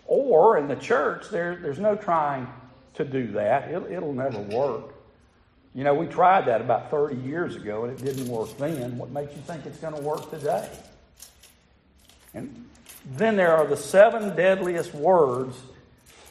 Or 0.07 0.59
in 0.59 0.69
the 0.69 0.77
church, 0.77 1.29
there, 1.31 1.57
there's 1.57 1.79
no 1.79 1.97
trying 1.97 2.49
to 2.95 3.05
do 3.05 3.33
that. 3.33 3.71
It, 3.71 3.91
it'll 3.91 4.13
never 4.13 4.41
work. 4.41 4.95
You 5.75 5.85
know, 5.85 5.95
we 5.95 6.07
tried 6.07 6.47
that 6.47 6.61
about 6.61 6.91
30 6.91 7.17
years 7.17 7.55
ago 7.55 7.85
and 7.85 7.99
it 7.99 8.05
didn't 8.05 8.29
work 8.29 8.57
then. 8.57 8.97
What 8.97 9.11
makes 9.11 9.35
you 9.37 9.43
think 9.43 9.67
it's 9.67 9.79
going 9.79 9.95
to 9.95 10.01
work 10.01 10.31
today? 10.31 10.69
And 12.35 12.67
then 13.15 13.37
there 13.37 13.55
are 13.57 13.67
the 13.67 13.77
seven 13.77 14.35
deadliest 14.35 14.95
words 14.95 15.57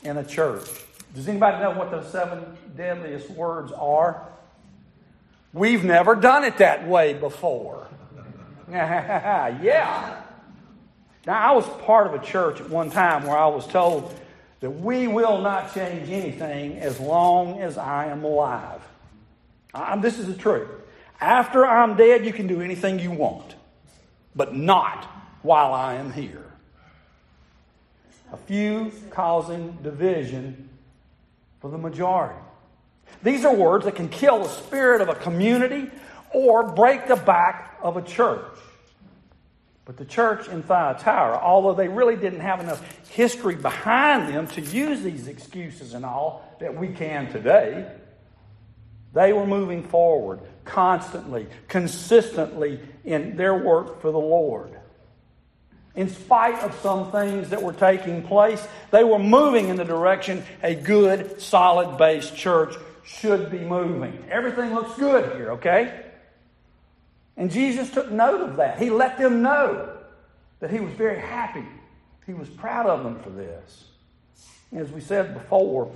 in 0.03 0.17
a 0.17 0.23
church. 0.23 0.67
Does 1.15 1.29
anybody 1.29 1.63
know 1.63 1.71
what 1.71 1.91
those 1.91 2.11
seven 2.11 2.57
deadliest 2.75 3.29
words 3.31 3.71
are? 3.71 4.27
We've 5.53 5.85
never 5.85 6.13
done 6.13 6.43
it 6.43 6.57
that 6.57 6.85
way 6.85 7.13
before. 7.13 7.87
yeah. 8.69 10.21
Now, 11.25 11.39
I 11.39 11.55
was 11.55 11.65
part 11.83 12.07
of 12.07 12.21
a 12.21 12.23
church 12.23 12.59
at 12.59 12.69
one 12.69 12.91
time 12.91 13.23
where 13.23 13.37
I 13.37 13.47
was 13.47 13.65
told 13.65 14.13
that 14.59 14.69
we 14.69 15.07
will 15.07 15.41
not 15.41 15.73
change 15.73 16.09
anything 16.09 16.77
as 16.79 16.99
long 16.99 17.61
as 17.61 17.77
I 17.77 18.07
am 18.07 18.25
alive. 18.25 18.81
I, 19.73 19.95
this 19.97 20.19
is 20.19 20.27
the 20.27 20.33
truth. 20.33 20.67
After 21.21 21.65
I'm 21.65 21.95
dead, 21.95 22.25
you 22.25 22.33
can 22.33 22.47
do 22.47 22.61
anything 22.61 22.99
you 22.99 23.11
want, 23.11 23.55
but 24.35 24.53
not 24.53 25.05
while 25.43 25.73
I 25.73 25.95
am 25.95 26.11
here. 26.11 26.43
A 28.33 28.37
few 28.37 28.91
causing 29.11 29.77
division 29.81 30.69
for 31.65 31.71
the 31.71 31.77
majority. 31.79 32.39
These 33.23 33.43
are 33.43 33.51
words 33.51 33.85
that 33.85 33.95
can 33.95 34.07
kill 34.07 34.43
the 34.43 34.49
spirit 34.49 35.01
of 35.01 35.09
a 35.09 35.15
community 35.15 35.89
or 36.31 36.61
break 36.61 37.07
the 37.07 37.15
back 37.15 37.79
of 37.81 37.97
a 37.97 38.03
church. 38.03 38.55
But 39.83 39.97
the 39.97 40.05
church 40.05 40.47
in 40.47 40.61
Thyatira, 40.61 41.39
although 41.41 41.73
they 41.73 41.87
really 41.87 42.17
didn't 42.17 42.41
have 42.41 42.59
enough 42.59 42.85
history 43.09 43.55
behind 43.55 44.31
them 44.31 44.45
to 44.49 44.61
use 44.61 45.01
these 45.01 45.27
excuses 45.27 45.95
and 45.95 46.05
all 46.05 46.55
that 46.59 46.77
we 46.77 46.89
can 46.89 47.31
today, 47.31 47.91
they 49.13 49.33
were 49.33 49.47
moving 49.47 49.81
forward 49.81 50.41
constantly, 50.65 51.47
consistently 51.67 52.79
in 53.05 53.37
their 53.37 53.55
work 53.55 54.01
for 54.03 54.11
the 54.11 54.19
Lord. 54.19 54.69
In 55.95 56.09
spite 56.09 56.61
of 56.61 56.73
some 56.81 57.11
things 57.11 57.49
that 57.49 57.61
were 57.61 57.73
taking 57.73 58.23
place, 58.23 58.65
they 58.91 59.03
were 59.03 59.19
moving 59.19 59.69
in 59.69 59.77
the 59.77 59.85
direction 59.85 60.43
a 60.61 60.75
good, 60.75 61.41
solid 61.41 61.97
based 61.97 62.35
church 62.35 62.75
should 63.05 63.49
be 63.49 63.59
moving. 63.59 64.23
Everything 64.29 64.73
looks 64.73 64.97
good 64.97 65.35
here, 65.35 65.51
okay? 65.51 66.05
And 67.37 67.51
Jesus 67.51 67.89
took 67.91 68.11
note 68.11 68.41
of 68.41 68.57
that. 68.57 68.79
He 68.79 68.89
let 68.89 69.17
them 69.17 69.41
know 69.41 69.97
that 70.59 70.69
he 70.69 70.79
was 70.79 70.93
very 70.93 71.19
happy. 71.19 71.63
He 72.25 72.33
was 72.33 72.49
proud 72.49 72.87
of 72.87 73.03
them 73.03 73.19
for 73.19 73.29
this. 73.29 73.85
As 74.73 74.91
we 74.91 74.99
said 74.99 75.33
before, 75.33 75.91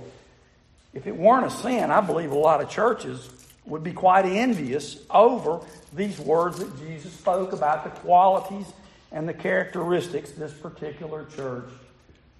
if 0.94 1.06
it 1.06 1.16
weren't 1.16 1.46
a 1.46 1.50
sin, 1.50 1.90
I 1.90 2.00
believe 2.00 2.30
a 2.30 2.38
lot 2.38 2.62
of 2.62 2.70
churches 2.70 3.28
would 3.66 3.82
be 3.82 3.92
quite 3.92 4.24
envious 4.24 4.98
over 5.10 5.60
these 5.94 6.18
words 6.18 6.58
that 6.58 6.78
Jesus 6.78 7.12
spoke 7.12 7.52
about 7.52 7.84
the 7.84 7.90
qualities 8.00 8.66
and 9.12 9.28
the 9.28 9.34
characteristics 9.34 10.30
this 10.32 10.52
particular 10.52 11.26
church 11.36 11.68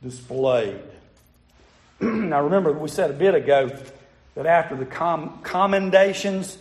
displayed. 0.03 0.81
now, 2.01 2.43
remember, 2.43 2.73
we 2.73 2.89
said 2.89 3.11
a 3.11 3.15
bit 3.15 3.35
ago 3.35 3.71
that 4.35 4.47
after 4.47 4.77
the 4.77 4.87
com- 4.87 5.41
commendations, 5.43 6.57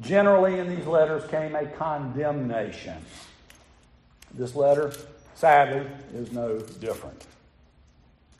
Generally, 0.00 0.60
in 0.60 0.68
these 0.68 0.86
letters 0.86 1.28
came 1.28 1.56
a 1.56 1.66
condemnation. 1.66 2.96
This 4.32 4.54
letter, 4.54 4.92
sadly, 5.34 5.86
is 6.14 6.30
no 6.30 6.58
different. 6.58 7.24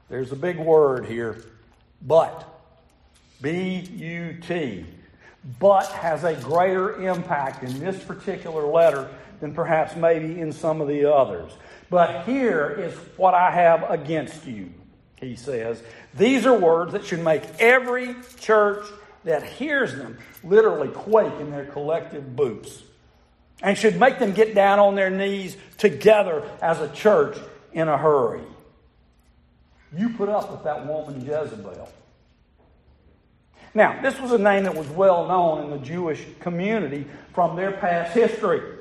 There's 0.09 0.31
a 0.31 0.37
big 0.37 0.59
word 0.59 1.07
here, 1.07 1.45
but. 2.03 2.55
B 3.41 3.79
U 3.79 4.37
T. 4.47 4.85
But 5.61 5.87
has 5.87 6.25
a 6.25 6.35
greater 6.35 7.01
impact 7.07 7.63
in 7.63 7.79
this 7.79 8.03
particular 8.03 8.67
letter 8.67 9.09
than 9.41 9.55
perhaps 9.55 9.97
maybe 9.97 10.41
in 10.41 10.53
some 10.53 10.81
of 10.81 10.89
the 10.89 11.13
others. 11.13 11.53
But 11.91 12.25
here 12.25 12.71
is 12.71 12.95
what 13.17 13.35
I 13.35 13.51
have 13.51 13.91
against 13.91 14.47
you, 14.47 14.73
he 15.17 15.37
says. 15.37 15.83
These 16.15 16.47
are 16.47 16.59
words 16.59 16.93
that 16.93 17.05
should 17.07 17.21
make 17.25 17.43
every 17.59 18.15
church 18.39 18.85
that 19.25 19.43
hears 19.43 19.95
them 19.95 20.19
literally 20.45 20.89
quake 20.89 21.41
in 21.41 21.51
their 21.51 21.67
collective 21.67 22.37
boots 22.37 22.83
and 23.63 23.77
should 23.77 23.99
make 23.99 24.19
them 24.19 24.33
get 24.33 24.55
down 24.55 24.79
on 24.79 24.95
their 24.95 25.11
knees 25.11 25.57
together 25.79 26.49
as 26.63 26.81
a 26.81 26.89
church 26.91 27.37
in 27.73 27.89
a 27.89 27.99
hurry. 27.99 28.43
You 29.97 30.11
put 30.11 30.29
up 30.29 30.51
with 30.51 30.65
that 30.65 30.87
woman 30.87 31.25
Jezebel. 31.25 31.89
Now, 33.75 34.01
this 34.03 34.19
was 34.21 34.33
a 34.33 34.39
name 34.39 34.65
that 34.65 34.75
was 34.75 34.89
well 34.89 35.27
known 35.27 35.65
in 35.65 35.71
the 35.71 35.85
Jewish 35.85 36.25
community 36.41 37.07
from 37.33 37.57
their 37.57 37.73
past 37.73 38.13
history. 38.13 38.78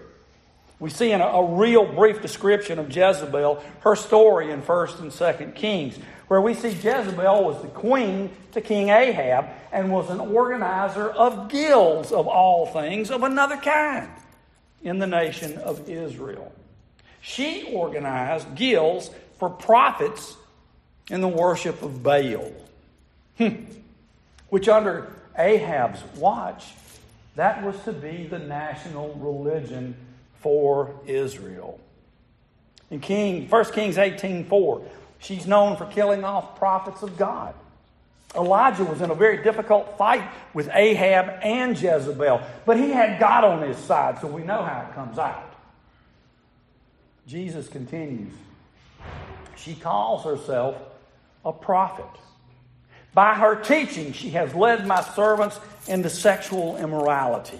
We 0.79 0.89
see 0.89 1.11
in 1.11 1.21
a, 1.21 1.25
a 1.25 1.55
real 1.55 1.85
brief 1.85 2.21
description 2.21 2.79
of 2.79 2.95
Jezebel 2.95 3.63
her 3.81 3.95
story 3.95 4.51
in 4.51 4.61
1st 4.61 4.99
and 4.99 5.11
2nd 5.11 5.55
Kings 5.55 5.97
where 6.27 6.41
we 6.41 6.53
see 6.53 6.69
Jezebel 6.69 7.43
was 7.43 7.61
the 7.61 7.69
queen 7.69 8.29
to 8.51 8.61
King 8.61 8.89
Ahab 8.89 9.45
and 9.71 9.91
was 9.91 10.09
an 10.09 10.19
organizer 10.19 11.09
of 11.09 11.49
guilds 11.49 12.11
of 12.11 12.27
all 12.27 12.65
things 12.67 13.11
of 13.11 13.23
another 13.23 13.57
kind 13.57 14.09
in 14.83 14.99
the 14.99 15.07
nation 15.07 15.57
of 15.59 15.89
Israel. 15.89 16.51
She 17.21 17.63
organized 17.73 18.55
guilds 18.55 19.09
for 19.39 19.49
prophets 19.49 20.35
in 21.09 21.21
the 21.21 21.27
worship 21.27 21.81
of 21.81 22.03
Baal, 22.03 22.51
hmm. 23.37 23.55
which 24.49 24.67
under 24.67 25.13
Ahab's 25.37 26.03
watch, 26.17 26.65
that 27.35 27.63
was 27.63 27.81
to 27.83 27.93
be 27.93 28.27
the 28.27 28.39
national 28.39 29.13
religion 29.15 29.95
for 30.47 30.95
Israel. 31.05 31.77
In 32.89 33.01
King, 33.01 33.49
1 33.49 33.65
Kings 33.73 33.97
18.4, 33.97 34.81
She's 35.19 35.45
known 35.45 35.75
for 35.75 35.85
killing 35.87 36.23
off 36.23 36.57
prophets 36.57 37.03
of 37.03 37.17
God. 37.17 37.53
Elijah 38.33 38.85
was 38.85 39.01
in 39.01 39.09
a 39.09 39.13
very 39.13 39.43
difficult 39.43 39.97
fight 39.97 40.23
with 40.53 40.69
Ahab 40.71 41.39
and 41.43 41.77
Jezebel, 41.77 42.41
but 42.65 42.77
he 42.77 42.91
had 42.91 43.19
God 43.19 43.43
on 43.43 43.67
his 43.67 43.75
side, 43.75 44.19
so 44.21 44.27
we 44.27 44.41
know 44.41 44.63
how 44.63 44.87
it 44.89 44.95
comes 44.95 45.19
out. 45.19 45.53
Jesus 47.27 47.67
continues. 47.67 48.31
She 49.57 49.75
calls 49.75 50.23
herself 50.23 50.77
a 51.43 51.51
prophet. 51.51 52.05
By 53.13 53.33
her 53.33 53.55
teaching, 53.55 54.13
she 54.13 54.29
has 54.29 54.55
led 54.55 54.87
my 54.87 55.01
servants 55.01 55.59
into 55.89 56.09
sexual 56.09 56.77
immorality. 56.77 57.59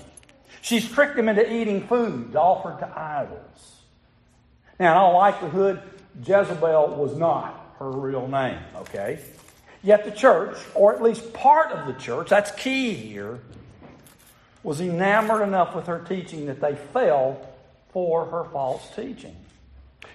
She's 0.68 0.86
tricked 0.86 1.16
them 1.16 1.30
into 1.30 1.50
eating 1.50 1.88
foods 1.88 2.36
offered 2.36 2.80
to 2.80 3.00
idols. 3.00 3.84
Now, 4.78 4.92
in 4.92 4.98
all 4.98 5.14
likelihood, 5.14 5.82
Jezebel 6.26 6.90
was 6.96 7.18
not 7.18 7.76
her 7.80 7.90
real 7.90 8.28
name, 8.28 8.60
okay? 8.76 9.20
Yet 9.82 10.04
the 10.04 10.12
church, 10.12 10.58
or 10.76 10.94
at 10.94 11.02
least 11.02 11.32
part 11.32 11.72
of 11.72 11.88
the 11.88 11.94
church, 11.94 12.28
that's 12.28 12.52
key 12.52 12.94
here, 12.94 13.40
was 14.62 14.82
enamored 14.82 15.42
enough 15.42 15.74
with 15.74 15.86
her 15.86 16.00
teaching 16.00 16.48
that 16.48 16.60
they 16.60 16.76
fell 16.76 17.40
for 17.94 18.26
her 18.26 18.44
false 18.52 18.94
teaching. 18.94 19.38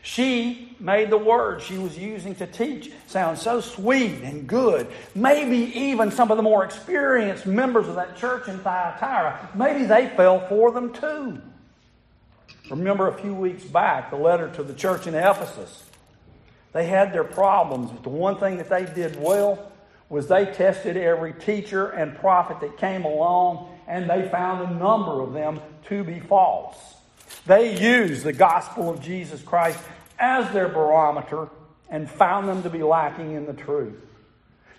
She 0.02 0.76
made 0.80 1.10
the 1.10 1.18
words 1.18 1.64
she 1.64 1.78
was 1.78 1.96
using 1.96 2.34
to 2.36 2.46
teach 2.46 2.92
sound 3.06 3.38
so 3.38 3.60
sweet 3.60 4.22
and 4.22 4.46
good. 4.48 4.88
Maybe 5.14 5.78
even 5.78 6.10
some 6.10 6.30
of 6.30 6.36
the 6.36 6.42
more 6.42 6.64
experienced 6.64 7.46
members 7.46 7.86
of 7.88 7.94
that 7.94 8.16
church 8.16 8.48
in 8.48 8.58
Thyatira, 8.58 9.50
maybe 9.54 9.84
they 9.84 10.08
fell 10.16 10.46
for 10.48 10.72
them 10.72 10.92
too. 10.92 11.40
Remember 12.68 13.08
a 13.08 13.14
few 13.14 13.34
weeks 13.34 13.64
back 13.64 14.10
the 14.10 14.16
letter 14.16 14.48
to 14.54 14.62
the 14.62 14.74
church 14.74 15.06
in 15.06 15.14
Ephesus. 15.14 15.84
They 16.72 16.86
had 16.86 17.12
their 17.12 17.24
problems, 17.24 17.90
but 17.90 18.02
the 18.02 18.08
one 18.08 18.38
thing 18.38 18.56
that 18.56 18.70
they 18.70 18.86
did 18.86 19.20
well 19.20 19.72
was 20.08 20.28
they 20.28 20.46
tested 20.46 20.96
every 20.96 21.32
teacher 21.32 21.88
and 21.90 22.16
prophet 22.16 22.60
that 22.60 22.76
came 22.76 23.04
along, 23.04 23.68
and 23.86 24.08
they 24.08 24.28
found 24.28 24.68
a 24.68 24.74
number 24.74 25.20
of 25.20 25.32
them 25.32 25.60
to 25.88 26.02
be 26.02 26.18
false. 26.20 26.76
They 27.46 27.78
used 27.80 28.24
the 28.24 28.32
gospel 28.32 28.88
of 28.88 29.02
Jesus 29.02 29.42
Christ 29.42 29.78
as 30.18 30.52
their 30.52 30.68
barometer 30.68 31.48
and 31.90 32.08
found 32.08 32.48
them 32.48 32.62
to 32.62 32.70
be 32.70 32.82
lacking 32.82 33.32
in 33.32 33.46
the 33.46 33.52
truth. 33.52 34.00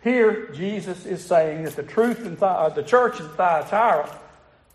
Here, 0.03 0.49
Jesus 0.53 1.05
is 1.05 1.23
saying 1.23 1.63
that 1.63 1.75
the 1.75 1.83
truth 1.83 2.19
in 2.19 2.35
Th- 2.35 2.41
uh, 2.41 2.69
the 2.69 2.83
church 2.83 3.19
in 3.19 3.29
Thyatira 3.29 4.09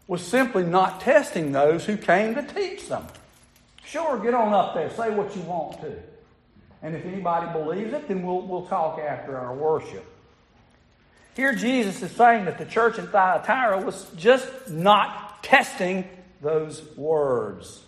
was 0.07 0.23
simply 0.23 0.65
not 0.65 1.01
testing 1.01 1.53
those 1.53 1.85
who 1.85 1.97
came 1.97 2.35
to 2.35 2.43
teach 2.43 2.89
them. 2.89 3.07
Sure, 3.85 4.19
get 4.19 4.35
on 4.35 4.53
up 4.53 4.75
there, 4.75 4.91
say 4.91 5.11
what 5.11 5.35
you 5.37 5.43
want 5.43 5.81
to. 5.81 5.93
And 6.83 6.95
if 6.95 7.05
anybody 7.05 7.51
believes 7.53 7.93
it, 7.93 8.09
then 8.09 8.23
we'll, 8.23 8.43
we'll 8.43 8.67
talk 8.67 8.99
after 8.99 9.37
our 9.37 9.55
worship. 9.55 10.05
Here, 11.35 11.55
Jesus 11.55 12.03
is 12.03 12.11
saying 12.13 12.47
that 12.47 12.59
the 12.59 12.65
church 12.65 12.99
in 12.99 13.07
Thyatira 13.07 13.85
was 13.85 14.07
just 14.17 14.49
not 14.71 15.43
testing 15.43 16.09
those 16.41 16.83
words. 16.97 17.83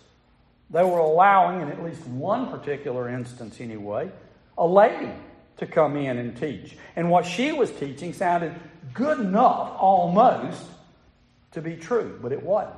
They 0.69 0.83
were 0.83 0.99
allowing, 0.99 1.61
in 1.61 1.69
at 1.69 1.83
least 1.83 2.05
one 2.07 2.49
particular 2.49 3.09
instance 3.09 3.59
anyway, 3.59 4.11
a 4.57 4.65
lady 4.65 5.11
to 5.57 5.65
come 5.65 5.97
in 5.97 6.17
and 6.17 6.35
teach. 6.37 6.77
And 6.95 7.09
what 7.09 7.25
she 7.25 7.51
was 7.51 7.71
teaching 7.71 8.13
sounded 8.13 8.53
good 8.93 9.19
enough, 9.19 9.73
almost, 9.77 10.65
to 11.51 11.61
be 11.61 11.75
true, 11.75 12.17
but 12.21 12.31
it 12.31 12.41
wasn't. 12.41 12.75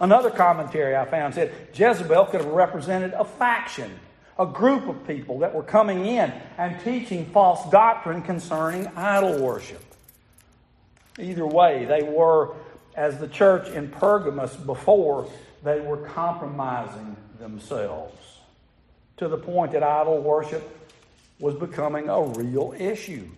Another 0.00 0.30
commentary 0.30 0.96
I 0.96 1.04
found 1.04 1.34
said 1.34 1.52
Jezebel 1.74 2.26
could 2.26 2.40
have 2.40 2.50
represented 2.50 3.12
a 3.12 3.24
faction 3.24 3.98
a 4.38 4.46
group 4.46 4.88
of 4.88 5.06
people 5.06 5.40
that 5.40 5.52
were 5.52 5.62
coming 5.62 6.06
in 6.06 6.32
and 6.58 6.78
teaching 6.84 7.26
false 7.26 7.68
doctrine 7.70 8.22
concerning 8.22 8.86
idol 8.88 9.40
worship. 9.42 9.82
Either 11.18 11.44
way, 11.44 11.84
they 11.86 12.04
were, 12.04 12.54
as 12.98 13.16
the 13.18 13.28
church 13.28 13.68
in 13.68 13.88
Pergamos 13.88 14.56
before, 14.56 15.30
they 15.62 15.78
were 15.78 15.98
compromising 15.98 17.16
themselves 17.38 18.18
to 19.18 19.28
the 19.28 19.38
point 19.38 19.70
that 19.70 19.84
idol 19.84 20.20
worship 20.20 20.68
was 21.38 21.54
becoming 21.54 22.08
a 22.08 22.20
real 22.20 22.74
issue. 22.76 23.28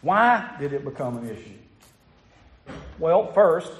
Why 0.00 0.48
did 0.60 0.72
it 0.72 0.84
become 0.84 1.18
an 1.18 1.28
issue? 1.28 2.74
Well, 3.00 3.32
first, 3.32 3.72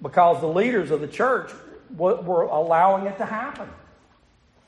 because 0.00 0.40
the 0.40 0.48
leaders 0.48 0.90
of 0.90 1.02
the 1.02 1.06
church 1.06 1.50
were 1.98 2.44
allowing 2.44 3.04
it 3.04 3.18
to 3.18 3.26
happen. 3.26 3.68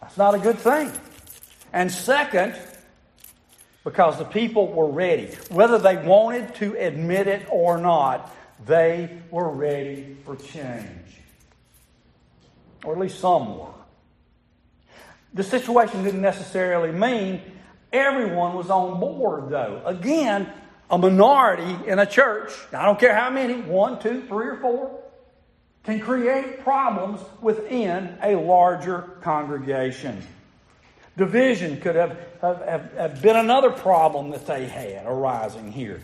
That's 0.03 0.19
not 0.19 0.35
a 0.35 0.39
good 0.39 0.59
thing. 0.59 0.93
And 1.73 1.91
second, 1.91 2.55
because 3.85 4.19
the 4.19 4.25
people 4.25 4.73
were 4.73 4.91
ready. 4.91 5.27
Whether 5.51 5.79
they 5.79 5.97
wanted 5.97 6.55
to 6.57 6.75
admit 6.79 7.27
it 7.27 7.47
or 7.51 7.79
not, 7.79 8.35
they 8.65 9.19
were 9.31 9.51
ready 9.51 10.17
for 10.25 10.37
change. 10.37 10.89
Or 12.85 12.95
at 12.95 12.99
least 12.99 13.19
some 13.19 13.59
were. 13.59 13.69
The 15.35 15.43
situation 15.43 16.05
didn't 16.05 16.21
necessarily 16.21 16.93
mean 16.93 17.41
everyone 17.93 18.55
was 18.55 18.71
on 18.71 19.01
board, 19.01 19.51
though. 19.51 19.83
Again, 19.85 20.53
a 20.91 20.99
minority 20.99 21.89
in 21.89 21.99
a 21.99 22.07
church, 22.07 22.53
I 22.73 22.85
don't 22.85 23.01
care 23.01 23.15
how 23.15 23.31
many, 23.31 23.55
one, 23.55 23.99
two, 24.01 24.23
three, 24.29 24.49
or 24.49 24.57
four, 24.61 25.01
can 25.85 26.01
create 26.01 26.61
problems 26.63 27.21
within 27.41 28.17
a 28.23 28.37
larger 28.37 29.19
congregation. 29.23 30.23
Division 31.17 31.81
could 31.81 31.95
have, 31.95 32.19
have, 32.41 32.93
have, 32.97 33.23
been 33.23 33.37
another 33.37 33.71
problem 33.71 34.31
that 34.31 34.47
they 34.47 34.67
had 34.67 35.05
arising 35.07 35.71
here. 35.71 36.01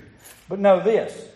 But 0.48 0.58
know 0.58 0.80
this 0.80 1.28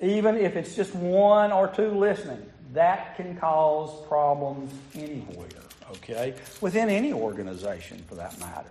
even 0.00 0.36
if 0.36 0.56
it's 0.56 0.74
just 0.74 0.94
one 0.94 1.52
or 1.52 1.68
two 1.68 1.90
listening, 1.90 2.44
that 2.72 3.16
can 3.16 3.36
cause 3.36 4.06
problems 4.06 4.72
anywhere, 4.94 5.48
okay? 5.90 6.34
Within 6.60 6.88
any 6.88 7.12
organization 7.12 8.04
for 8.08 8.14
that 8.16 8.38
matter. 8.38 8.70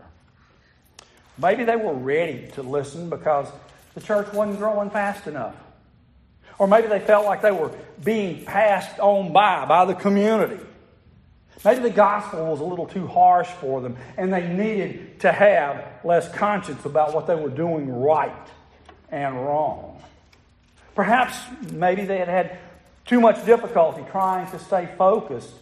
Maybe 1.38 1.64
they 1.64 1.76
were 1.76 1.94
ready 1.94 2.48
to 2.54 2.64
listen 2.64 3.10
because 3.10 3.48
the 3.94 4.02
church 4.02 4.32
wasn't 4.34 4.58
growing 4.58 4.90
fast 4.90 5.28
enough. 5.28 5.56
Or 6.60 6.68
maybe 6.68 6.88
they 6.88 7.00
felt 7.00 7.26
like 7.26 7.42
they 7.42 7.52
were 7.52 7.72
being 8.04 8.46
passed 8.46 9.00
on 9.00 9.32
by 9.32 9.66
by 9.66 9.86
the 9.86 9.94
community. 9.94 10.64
Maybe 11.66 11.82
the 11.82 11.90
gospel 11.90 12.46
was 12.46 12.60
a 12.60 12.64
little 12.64 12.86
too 12.86 13.08
harsh 13.08 13.48
for 13.48 13.82
them 13.82 13.98
and 14.16 14.32
they 14.32 14.48
needed 14.48 15.20
to 15.22 15.32
have 15.32 15.86
less 16.04 16.32
conscience 16.36 16.86
about 16.86 17.14
what 17.14 17.28
they 17.28 17.36
were 17.36 17.50
doing 17.50 17.90
right 17.90 18.48
and 19.10 19.36
wrong. 19.36 20.02
Perhaps 20.96 21.38
maybe 21.72 22.06
they 22.06 22.18
had 22.18 22.28
had 22.28 22.60
too 23.06 23.20
much 23.20 23.46
difficulty 23.46 24.04
trying 24.12 24.50
to 24.52 24.60
stay 24.60 24.88
focused 24.98 25.54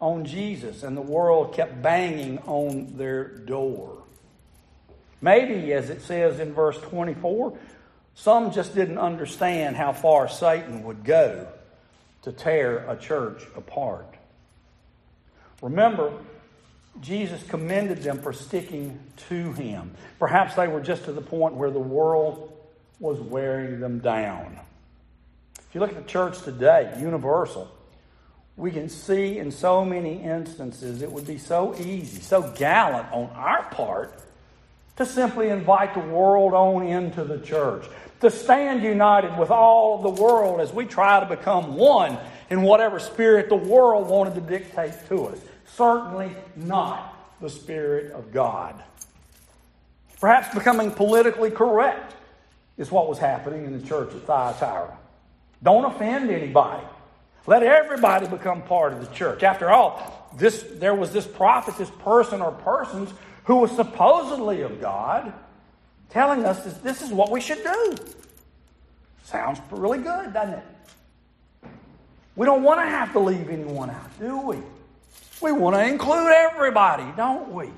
on 0.00 0.24
Jesus 0.24 0.82
and 0.82 0.96
the 0.96 1.02
world 1.02 1.54
kept 1.54 1.82
banging 1.82 2.38
on 2.40 2.96
their 2.96 3.24
door. 3.24 4.02
Maybe, 5.20 5.72
as 5.72 5.90
it 5.90 6.02
says 6.02 6.40
in 6.40 6.54
verse 6.54 6.78
24, 6.78 7.58
some 8.14 8.52
just 8.52 8.74
didn't 8.74 8.98
understand 8.98 9.76
how 9.76 9.92
far 9.92 10.28
Satan 10.28 10.82
would 10.84 11.04
go 11.04 11.46
to 12.22 12.32
tear 12.32 12.78
a 12.88 12.96
church 12.96 13.42
apart. 13.56 14.09
Remember, 15.62 16.12
Jesus 17.00 17.42
commended 17.44 18.02
them 18.02 18.18
for 18.18 18.32
sticking 18.32 18.98
to 19.28 19.52
him. 19.52 19.92
Perhaps 20.18 20.56
they 20.56 20.68
were 20.68 20.80
just 20.80 21.04
to 21.04 21.12
the 21.12 21.20
point 21.20 21.54
where 21.54 21.70
the 21.70 21.78
world 21.78 22.52
was 22.98 23.18
wearing 23.18 23.80
them 23.80 24.00
down. 24.00 24.58
If 25.58 25.74
you 25.74 25.80
look 25.80 25.90
at 25.90 25.96
the 25.96 26.10
church 26.10 26.42
today, 26.42 26.92
universal, 26.98 27.70
we 28.56 28.70
can 28.70 28.88
see 28.88 29.38
in 29.38 29.50
so 29.50 29.84
many 29.84 30.22
instances 30.22 31.00
it 31.00 31.10
would 31.10 31.26
be 31.26 31.38
so 31.38 31.74
easy, 31.76 32.20
so 32.20 32.42
gallant 32.56 33.10
on 33.12 33.30
our 33.30 33.62
part 33.70 34.20
to 34.96 35.06
simply 35.06 35.48
invite 35.48 35.94
the 35.94 36.00
world 36.00 36.52
on 36.52 36.86
into 36.86 37.24
the 37.24 37.38
church 37.38 37.86
to 38.20 38.30
stand 38.30 38.82
united 38.82 39.38
with 39.38 39.50
all 39.50 39.96
of 39.96 40.02
the 40.02 40.22
world 40.22 40.60
as 40.60 40.72
we 40.72 40.84
try 40.84 41.20
to 41.20 41.26
become 41.26 41.74
one 41.74 42.18
in 42.50 42.62
whatever 42.62 42.98
spirit 42.98 43.48
the 43.48 43.56
world 43.56 44.08
wanted 44.08 44.34
to 44.34 44.40
dictate 44.40 44.94
to 45.08 45.26
us. 45.26 45.38
Certainly 45.76 46.32
not 46.56 47.16
the 47.40 47.48
Spirit 47.48 48.12
of 48.12 48.32
God. 48.32 48.82
Perhaps 50.20 50.54
becoming 50.54 50.90
politically 50.90 51.50
correct 51.50 52.14
is 52.76 52.90
what 52.90 53.08
was 53.08 53.18
happening 53.18 53.64
in 53.64 53.78
the 53.78 53.86
church 53.86 54.14
at 54.14 54.22
Thyatira. 54.22 54.98
Don't 55.62 55.84
offend 55.84 56.30
anybody. 56.30 56.84
Let 57.46 57.62
everybody 57.62 58.26
become 58.26 58.62
part 58.62 58.92
of 58.92 59.00
the 59.00 59.14
church. 59.14 59.42
After 59.42 59.70
all, 59.70 60.28
this, 60.36 60.64
there 60.74 60.94
was 60.94 61.12
this 61.12 61.26
prophet, 61.26 61.76
this 61.78 61.90
person 61.90 62.42
or 62.42 62.52
persons 62.52 63.12
who 63.44 63.56
was 63.56 63.70
supposedly 63.70 64.62
of 64.62 64.80
God 64.80 65.32
telling 66.10 66.44
us 66.44 66.64
this, 66.64 66.74
this 66.78 67.02
is 67.02 67.10
what 67.10 67.30
we 67.30 67.40
should 67.40 67.62
do. 67.62 67.96
Sounds 69.24 69.60
really 69.70 69.98
good, 69.98 70.34
doesn't 70.34 70.54
it? 70.54 70.64
We 72.40 72.46
don't 72.46 72.62
want 72.62 72.80
to 72.80 72.86
have 72.86 73.12
to 73.12 73.18
leave 73.18 73.50
anyone 73.50 73.90
out, 73.90 74.18
do 74.18 74.40
we? 74.40 74.56
We 75.42 75.52
want 75.52 75.76
to 75.76 75.84
include 75.84 76.32
everybody, 76.32 77.04
don't 77.14 77.52
we? 77.52 77.68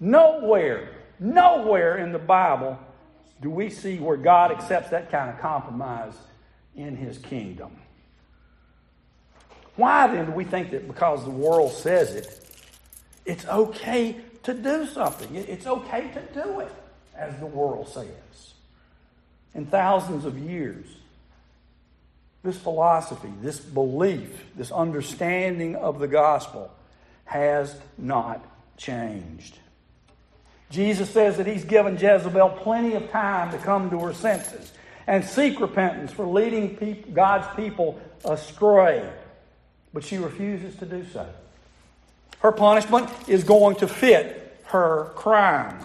Nowhere, 0.00 0.88
nowhere 1.20 1.98
in 1.98 2.12
the 2.12 2.18
Bible 2.18 2.78
do 3.42 3.50
we 3.50 3.68
see 3.68 3.98
where 3.98 4.16
God 4.16 4.52
accepts 4.52 4.88
that 4.88 5.10
kind 5.10 5.28
of 5.28 5.38
compromise 5.38 6.14
in 6.76 6.96
His 6.96 7.18
kingdom. 7.18 7.72
Why 9.76 10.06
then 10.06 10.24
do 10.24 10.32
we 10.32 10.44
think 10.44 10.70
that 10.70 10.88
because 10.88 11.22
the 11.22 11.30
world 11.30 11.72
says 11.72 12.14
it, 12.14 12.46
it's 13.26 13.44
okay 13.44 14.16
to 14.44 14.54
do 14.54 14.86
something? 14.86 15.36
It's 15.36 15.66
okay 15.66 16.10
to 16.14 16.22
do 16.42 16.60
it 16.60 16.72
as 17.14 17.38
the 17.38 17.44
world 17.44 17.86
says. 17.86 18.54
In 19.54 19.66
thousands 19.66 20.24
of 20.24 20.38
years, 20.38 20.86
this 22.42 22.56
philosophy, 22.56 23.32
this 23.40 23.60
belief, 23.60 24.44
this 24.56 24.72
understanding 24.72 25.76
of 25.76 25.98
the 25.98 26.08
gospel 26.08 26.70
has 27.24 27.76
not 27.96 28.44
changed. 28.76 29.58
Jesus 30.70 31.10
says 31.10 31.36
that 31.36 31.46
he's 31.46 31.64
given 31.64 31.94
Jezebel 31.94 32.50
plenty 32.60 32.94
of 32.94 33.10
time 33.10 33.52
to 33.52 33.58
come 33.58 33.90
to 33.90 34.00
her 34.00 34.14
senses 34.14 34.72
and 35.06 35.24
seek 35.24 35.60
repentance 35.60 36.10
for 36.10 36.26
leading 36.26 37.04
God's 37.12 37.46
people 37.54 38.00
astray. 38.24 39.08
But 39.92 40.04
she 40.04 40.16
refuses 40.16 40.74
to 40.76 40.86
do 40.86 41.04
so. 41.12 41.28
Her 42.38 42.52
punishment 42.52 43.08
is 43.28 43.44
going 43.44 43.76
to 43.76 43.88
fit 43.88 44.60
her 44.64 45.12
crime. 45.14 45.84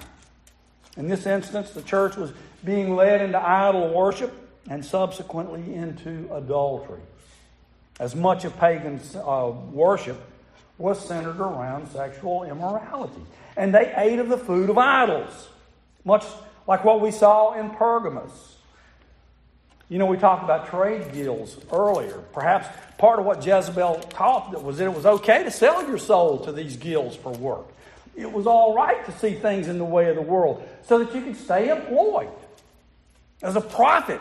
In 0.95 1.07
this 1.07 1.25
instance, 1.25 1.71
the 1.71 1.81
church 1.81 2.15
was 2.15 2.31
being 2.63 2.95
led 2.95 3.21
into 3.21 3.39
idol 3.39 3.93
worship 3.93 4.46
and 4.69 4.83
subsequently 4.83 5.73
into 5.73 6.27
adultery. 6.33 7.01
As 7.99 8.15
much 8.15 8.45
of 8.45 8.57
pagan 8.59 8.99
uh, 9.15 9.51
worship 9.71 10.21
was 10.77 11.03
centered 11.05 11.39
around 11.39 11.89
sexual 11.89 12.43
immorality. 12.43 13.21
And 13.55 13.73
they 13.73 13.91
ate 13.95 14.19
of 14.19 14.29
the 14.29 14.37
food 14.37 14.69
of 14.69 14.77
idols, 14.77 15.49
much 16.05 16.23
like 16.67 16.83
what 16.83 17.01
we 17.01 17.11
saw 17.11 17.59
in 17.59 17.71
Pergamos. 17.71 18.55
You 19.89 19.97
know, 19.97 20.05
we 20.05 20.17
talked 20.17 20.43
about 20.43 20.67
trade 20.69 21.13
guilds 21.13 21.57
earlier. 21.71 22.19
Perhaps 22.33 22.67
part 22.97 23.19
of 23.19 23.25
what 23.25 23.45
Jezebel 23.45 23.99
taught 24.09 24.61
was 24.61 24.77
that 24.77 24.85
it 24.85 24.93
was 24.93 25.05
okay 25.05 25.43
to 25.43 25.51
sell 25.51 25.87
your 25.87 25.97
soul 25.97 26.39
to 26.39 26.51
these 26.51 26.75
guilds 26.75 27.15
for 27.15 27.31
work. 27.31 27.65
It 28.15 28.31
was 28.31 28.47
all 28.47 28.75
right 28.75 29.05
to 29.05 29.11
see 29.13 29.35
things 29.35 29.67
in 29.67 29.77
the 29.77 29.85
way 29.85 30.09
of 30.09 30.15
the 30.15 30.21
world 30.21 30.67
so 30.83 30.99
that 30.99 31.15
you 31.15 31.21
could 31.21 31.37
stay 31.37 31.69
employed. 31.69 32.29
As 33.41 33.55
a 33.55 33.61
prophet, 33.61 34.19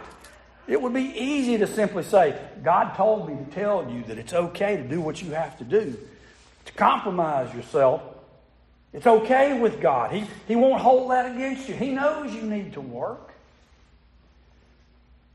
it 0.67 0.81
would 0.81 0.93
be 0.93 1.13
easy 1.17 1.59
to 1.59 1.67
simply 1.67 2.03
say, 2.03 2.39
God 2.63 2.95
told 2.95 3.29
me 3.29 3.37
to 3.37 3.51
tell 3.53 3.89
you 3.91 4.03
that 4.05 4.19
it's 4.19 4.33
okay 4.33 4.77
to 4.77 4.83
do 4.83 5.01
what 5.01 5.23
you 5.23 5.31
have 5.31 5.57
to 5.59 5.65
do, 5.65 5.97
to 6.65 6.73
compromise 6.73 7.55
yourself. 7.55 8.03
It's 8.93 9.07
okay 9.07 9.59
with 9.59 9.81
God. 9.81 10.11
He, 10.11 10.25
he 10.49 10.57
won't 10.57 10.81
hold 10.81 11.11
that 11.11 11.35
against 11.35 11.69
you. 11.69 11.75
He 11.75 11.93
knows 11.93 12.35
you 12.35 12.43
need 12.43 12.73
to 12.73 12.81
work. 12.81 13.33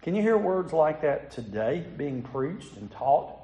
Can 0.02 0.16
you 0.16 0.22
hear 0.22 0.38
words 0.38 0.74
like 0.74 1.02
that 1.02 1.32
today 1.32 1.86
being 1.96 2.24
preached 2.24 2.76
and 2.76 2.92
taught 2.92 3.38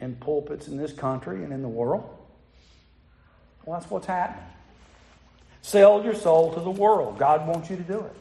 in 0.00 0.14
pulpits 0.16 0.68
in 0.68 0.76
this 0.76 0.92
country 0.92 1.42
and 1.42 1.52
in 1.52 1.62
the 1.62 1.68
world? 1.68 2.08
Well, 3.64 3.78
that's 3.78 3.90
what's 3.90 4.06
happening. 4.06 4.44
Sell 5.62 6.04
your 6.04 6.14
soul 6.14 6.54
to 6.54 6.60
the 6.60 6.70
world. 6.70 7.18
God 7.18 7.46
wants 7.48 7.70
you 7.70 7.76
to 7.76 7.82
do 7.82 7.98
it. 8.00 8.16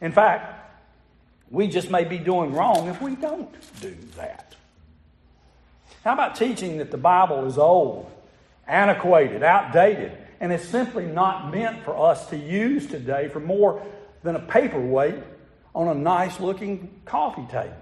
In 0.00 0.12
fact, 0.12 0.57
we 1.50 1.68
just 1.68 1.90
may 1.90 2.04
be 2.04 2.18
doing 2.18 2.52
wrong 2.52 2.88
if 2.88 3.00
we 3.00 3.16
don't 3.16 3.52
do 3.80 3.96
that. 4.16 4.54
How 6.04 6.12
about 6.12 6.36
teaching 6.36 6.78
that 6.78 6.90
the 6.90 6.98
Bible 6.98 7.46
is 7.46 7.58
old, 7.58 8.10
antiquated, 8.66 9.42
outdated, 9.42 10.12
and 10.40 10.52
is 10.52 10.62
simply 10.62 11.06
not 11.06 11.52
meant 11.52 11.84
for 11.84 11.98
us 11.98 12.28
to 12.30 12.36
use 12.36 12.86
today 12.86 13.28
for 13.28 13.40
more 13.40 13.82
than 14.22 14.36
a 14.36 14.40
paperweight 14.40 15.16
on 15.74 15.88
a 15.88 15.94
nice 15.94 16.38
looking 16.40 17.00
coffee 17.04 17.46
table? 17.50 17.74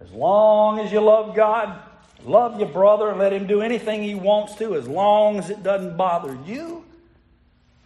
As 0.00 0.10
long 0.12 0.78
as 0.78 0.92
you 0.92 1.00
love 1.00 1.34
God, 1.34 1.80
love 2.24 2.58
your 2.58 2.68
brother, 2.68 3.10
and 3.10 3.18
let 3.18 3.32
him 3.32 3.46
do 3.46 3.60
anything 3.60 4.02
he 4.02 4.14
wants 4.14 4.54
to, 4.56 4.76
as 4.76 4.86
long 4.86 5.38
as 5.38 5.50
it 5.50 5.62
doesn't 5.62 5.96
bother 5.96 6.38
you, 6.46 6.84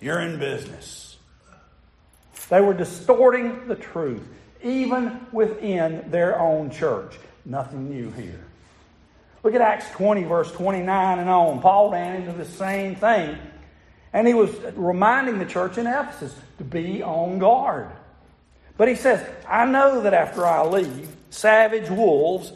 you're 0.00 0.20
in 0.20 0.38
business. 0.38 1.07
They 2.48 2.60
were 2.60 2.74
distorting 2.74 3.68
the 3.68 3.74
truth, 3.76 4.26
even 4.62 5.26
within 5.32 6.10
their 6.10 6.38
own 6.40 6.70
church. 6.70 7.14
Nothing 7.44 7.90
new 7.90 8.10
here. 8.10 8.44
Look 9.42 9.54
at 9.54 9.60
Acts 9.60 9.90
20, 9.92 10.24
verse 10.24 10.50
29 10.52 11.18
and 11.18 11.28
on. 11.28 11.60
Paul 11.60 11.90
ran 11.92 12.22
into 12.22 12.32
the 12.32 12.44
same 12.44 12.96
thing. 12.96 13.38
And 14.12 14.26
he 14.26 14.34
was 14.34 14.50
reminding 14.74 15.38
the 15.38 15.46
church 15.46 15.78
in 15.78 15.86
Ephesus 15.86 16.34
to 16.58 16.64
be 16.64 17.02
on 17.02 17.38
guard. 17.38 17.90
But 18.76 18.88
he 18.88 18.94
says, 18.94 19.26
I 19.46 19.66
know 19.66 20.02
that 20.02 20.14
after 20.14 20.46
I 20.46 20.64
leave, 20.64 21.08
savage 21.30 21.90
wolves 21.90 22.52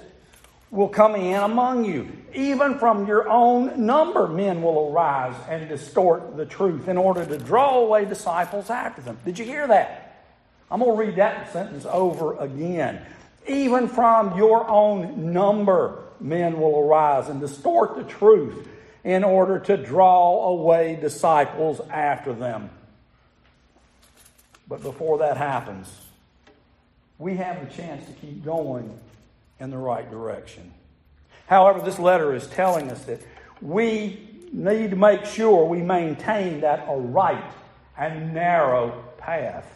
will 0.70 0.88
come 0.88 1.14
in 1.14 1.35
among 1.35 1.85
you. 1.85 2.09
Even 2.35 2.79
from 2.79 3.07
your 3.07 3.29
own 3.29 3.87
number, 3.87 4.27
men 4.27 4.62
will 4.62 4.90
arise 4.92 5.37
and 5.49 5.68
distort 5.68 6.37
the 6.37 6.47
truth 6.47 6.88
in 6.88 6.97
order 6.97 7.25
to 7.27 7.38
draw 7.38 7.81
away 7.81 8.05
disciples 8.05 8.71
after 8.71 9.03
them. 9.03 9.18
Did 9.25 9.38
you 9.38 9.45
hear 9.45 9.66
that? 9.66 10.25
I'm 10.71 10.81
going 10.81 10.97
to 10.97 11.05
read 11.05 11.16
that 11.16 11.53
sentence 11.53 11.85
over 11.85 12.38
again. 12.38 13.05
Even 13.47 13.88
from 13.88 14.38
your 14.38 14.66
own 14.68 15.33
number, 15.33 15.99
men 16.21 16.59
will 16.59 16.79
arise 16.79 17.29
and 17.29 17.40
distort 17.40 17.97
the 17.97 18.05
truth 18.05 18.66
in 19.05 19.25
order 19.25 19.59
to 19.59 19.77
draw 19.77 20.49
away 20.49 20.97
disciples 21.01 21.81
after 21.90 22.33
them. 22.33 22.71
But 24.66 24.83
before 24.83 25.18
that 25.18 25.37
happens, 25.37 25.95
we 27.18 27.37
have 27.37 27.68
the 27.68 27.75
chance 27.75 28.07
to 28.07 28.12
keep 28.12 28.45
going 28.45 28.99
in 29.61 29.71
the 29.71 29.77
right 29.77 30.11
direction. 30.11 30.73
However, 31.53 31.81
this 31.81 31.99
letter 31.99 32.35
is 32.35 32.47
telling 32.47 32.91
us 32.91 33.05
that 33.05 33.21
we 33.61 34.27
need 34.55 34.88
to 34.88 34.97
make 34.97 35.27
sure 35.27 35.67
we 35.67 35.83
maintain 35.83 36.62
that 36.62 36.87
a 36.88 36.97
right 36.97 37.45
and 37.99 38.33
narrow 38.33 39.05
path. 39.19 39.67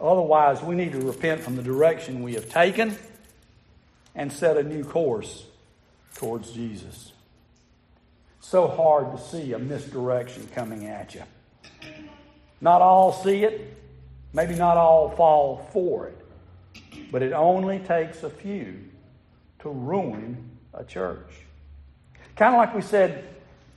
Otherwise, 0.00 0.62
we 0.62 0.74
need 0.74 0.92
to 0.92 1.00
repent 1.00 1.42
from 1.42 1.56
the 1.56 1.62
direction 1.62 2.22
we 2.22 2.32
have 2.32 2.48
taken 2.48 2.96
and 4.14 4.32
set 4.32 4.56
a 4.56 4.62
new 4.62 4.84
course 4.84 5.44
towards 6.14 6.50
Jesus. 6.52 7.12
So 8.40 8.66
hard 8.66 9.14
to 9.14 9.22
see 9.22 9.52
a 9.52 9.58
misdirection 9.58 10.48
coming 10.54 10.86
at 10.86 11.14
you. 11.14 11.24
Not 12.62 12.80
all 12.80 13.12
see 13.12 13.44
it, 13.44 13.76
maybe 14.32 14.54
not 14.54 14.78
all 14.78 15.10
fall 15.10 15.68
for 15.74 16.06
it, 16.06 17.10
but 17.10 17.20
it 17.20 17.34
only 17.34 17.80
takes 17.80 18.22
a 18.22 18.30
few 18.30 18.78
to 19.58 19.68
ruin 19.68 20.51
a 20.74 20.84
church. 20.84 21.28
Kind 22.36 22.54
of 22.54 22.58
like 22.58 22.74
we 22.74 22.82
said 22.82 23.24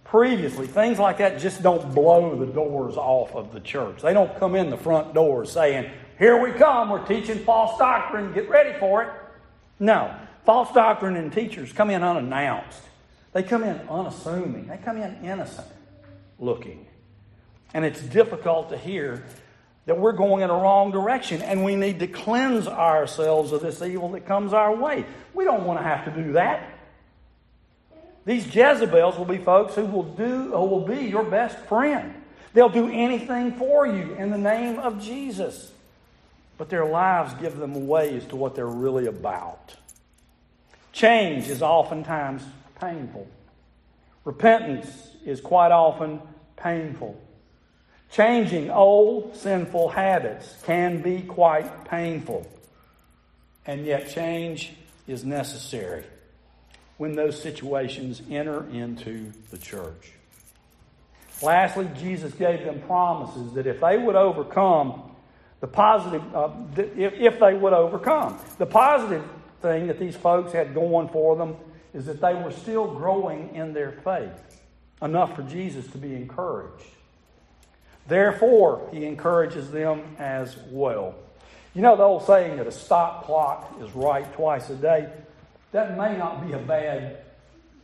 previously, 0.03 0.67
things 0.67 0.97
like 0.97 1.17
that 1.17 1.39
just 1.39 1.61
don't 1.61 1.93
blow 1.93 2.35
the 2.35 2.45
doors 2.45 2.95
off 2.95 3.35
of 3.35 3.53
the 3.53 3.59
church. 3.59 4.01
They 4.01 4.13
don't 4.13 4.37
come 4.39 4.55
in 4.55 4.69
the 4.69 4.77
front 4.77 5.13
door 5.13 5.45
saying, 5.45 5.91
Here 6.17 6.41
we 6.41 6.51
come, 6.51 6.89
we're 6.89 7.05
teaching 7.05 7.39
false 7.39 7.77
doctrine, 7.77 8.33
get 8.33 8.49
ready 8.49 8.77
for 8.79 9.03
it. 9.03 9.09
No, 9.79 10.15
false 10.45 10.73
doctrine 10.73 11.15
and 11.15 11.33
teachers 11.33 11.73
come 11.73 11.89
in 11.89 12.01
unannounced. 12.01 12.81
They 13.33 13.43
come 13.43 13.63
in 13.63 13.77
unassuming, 13.89 14.67
they 14.67 14.77
come 14.77 14.97
in 14.97 15.23
innocent 15.25 15.67
looking. 16.39 16.85
And 17.73 17.83
it's 17.83 18.01
difficult 18.01 18.69
to 18.69 18.77
hear 18.77 19.25
that 19.85 19.97
we're 19.97 20.13
going 20.13 20.41
in 20.43 20.49
a 20.49 20.53
wrong 20.53 20.91
direction 20.91 21.41
and 21.41 21.63
we 21.63 21.75
need 21.75 21.99
to 21.99 22.07
cleanse 22.07 22.67
ourselves 22.67 23.51
of 23.51 23.61
this 23.61 23.81
evil 23.81 24.09
that 24.11 24.25
comes 24.25 24.53
our 24.53 24.73
way. 24.73 25.05
We 25.33 25.43
don't 25.43 25.65
want 25.65 25.79
to 25.79 25.83
have 25.83 26.05
to 26.05 26.23
do 26.23 26.33
that. 26.33 26.74
These 28.25 28.53
Jezebels 28.53 29.17
will 29.17 29.25
be 29.25 29.37
folks 29.37 29.75
who 29.75 29.85
will 29.85 30.03
do 30.03 30.51
who 30.51 30.65
will 30.65 30.85
be 30.85 31.05
your 31.05 31.23
best 31.23 31.57
friend. 31.67 32.13
They'll 32.53 32.69
do 32.69 32.89
anything 32.89 33.53
for 33.53 33.85
you 33.85 34.15
in 34.15 34.31
the 34.31 34.37
name 34.37 34.79
of 34.79 35.01
Jesus. 35.01 35.71
But 36.57 36.69
their 36.69 36.85
lives 36.85 37.33
give 37.35 37.57
them 37.57 37.75
away 37.75 38.15
as 38.15 38.25
to 38.27 38.35
what 38.35 38.55
they're 38.55 38.65
really 38.65 39.07
about. 39.07 39.75
Change 40.91 41.49
is 41.49 41.61
oftentimes 41.61 42.41
painful. 42.79 43.27
Repentance 44.23 44.87
is 45.25 45.41
quite 45.41 45.71
often 45.71 46.21
painful. 46.55 47.21
Changing 48.11 48.71
old 48.71 49.35
sinful 49.35 49.89
habits 49.89 50.63
can 50.63 51.01
be 51.01 51.21
quite 51.21 51.85
painful, 51.85 52.47
and 53.65 53.85
yet 53.85 54.09
change 54.09 54.71
is 55.05 55.25
necessary 55.25 56.05
when 56.97 57.15
those 57.15 57.41
situations 57.41 58.21
enter 58.29 58.65
into 58.71 59.31
the 59.51 59.57
church. 59.57 60.13
Lastly, 61.41 61.89
Jesus 61.99 62.33
gave 62.33 62.63
them 62.63 62.81
promises 62.81 63.53
that 63.53 63.67
if 63.67 63.81
they 63.81 63.97
would 63.97 64.15
overcome 64.15 65.11
the 65.59 65.67
positive, 65.67 66.23
uh, 66.35 66.49
if, 66.77 67.13
if 67.13 67.39
they 67.39 67.53
would 67.53 67.73
overcome, 67.73 68.39
the 68.57 68.65
positive 68.65 69.23
thing 69.61 69.87
that 69.87 69.99
these 69.99 70.15
folks 70.15 70.53
had 70.53 70.73
going 70.73 71.09
for 71.09 71.35
them 71.35 71.55
is 71.93 72.05
that 72.05 72.21
they 72.21 72.33
were 72.33 72.51
still 72.51 72.87
growing 72.87 73.53
in 73.55 73.73
their 73.73 73.91
faith 73.91 74.61
enough 75.01 75.35
for 75.35 75.43
Jesus 75.43 75.87
to 75.87 75.97
be 75.97 76.13
encouraged. 76.13 76.85
Therefore, 78.07 78.87
he 78.93 79.05
encourages 79.05 79.71
them 79.71 80.03
as 80.19 80.55
well. 80.69 81.15
You 81.73 81.81
know 81.81 81.95
the 81.95 82.03
old 82.03 82.25
saying 82.25 82.57
that 82.57 82.67
a 82.67 82.71
stop 82.71 83.25
clock 83.25 83.75
is 83.81 83.93
right 83.93 84.31
twice 84.33 84.69
a 84.69 84.75
day? 84.75 85.09
That 85.75 85.97
may 85.97 86.15
not 86.15 86.47
be 86.47 86.53
a 86.53 86.57
bad 86.57 87.17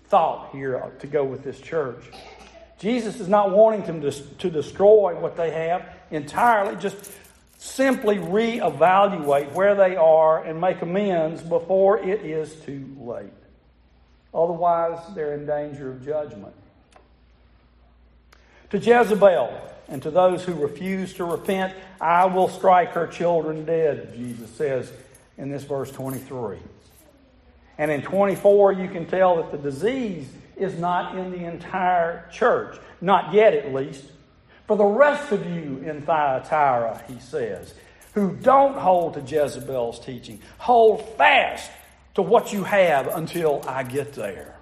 thought 0.06 0.52
here 0.54 0.94
to 1.00 1.08
go 1.08 1.26
with 1.26 1.44
this 1.44 1.60
church. 1.60 2.02
Jesus 2.80 3.20
is 3.20 3.28
not 3.28 3.52
wanting 3.52 3.84
them 3.84 4.00
to, 4.00 4.12
to 4.12 4.50
destroy 4.50 5.14
what 5.20 5.36
they 5.36 5.52
have 5.52 5.86
entirely, 6.10 6.78
just 6.78 7.12
simply 7.58 8.16
reevaluate 8.16 9.52
where 9.52 9.76
they 9.76 9.98
are 9.98 10.42
and 10.42 10.62
make 10.62 10.82
amends 10.82 11.42
before 11.42 11.98
it 11.98 12.22
is 12.22 12.56
too 12.62 12.96
late. 12.98 13.34
Otherwise, 14.34 15.00
they're 15.14 15.34
in 15.34 15.46
danger 15.46 15.92
of 15.92 16.06
judgment. 16.06 16.54
To 18.70 18.78
Jezebel, 18.78 19.54
and 19.90 20.02
to 20.04 20.12
those 20.12 20.46
who 20.46 20.54
refuse 20.54 21.14
to 21.16 21.26
repent, 21.26 21.76
I 22.00 22.24
will 22.24 22.48
strike 22.48 22.94
her 22.94 23.06
children 23.06 23.66
dead, 23.66 24.14
Jesus 24.16 24.50
says 24.52 24.90
in 25.38 25.50
this 25.50 25.66
verse 25.66 25.92
23. 25.92 26.58
And 27.78 27.90
in 27.90 28.02
24, 28.02 28.74
you 28.74 28.90
can 28.90 29.06
tell 29.06 29.38
that 29.38 29.52
the 29.52 29.58
disease 29.58 30.28
is 30.56 30.78
not 30.78 31.18
in 31.18 31.32
the 31.32 31.46
entire 31.46 32.30
church, 32.32 32.78
not 33.02 33.34
yet 33.34 33.54
at 33.54 33.74
least. 33.74 34.06
For 34.68 34.78
the 34.78 34.86
rest 34.86 35.32
of 35.32 35.46
you 35.46 35.84
in 35.86 36.04
Thyatira, 36.04 37.04
he 37.08 37.20
says, 37.20 37.74
who 38.14 38.36
don't 38.36 38.78
hold 38.78 39.14
to 39.16 39.22
Jezebel's 39.22 40.00
teaching, 40.00 40.42
hold 40.58 41.08
fast 41.18 41.72
to 42.16 42.22
what 42.22 42.54
you 42.54 42.64
have 42.64 43.08
until 43.08 43.64
I 43.68 43.84
get 43.84 44.14
there. 44.14 44.56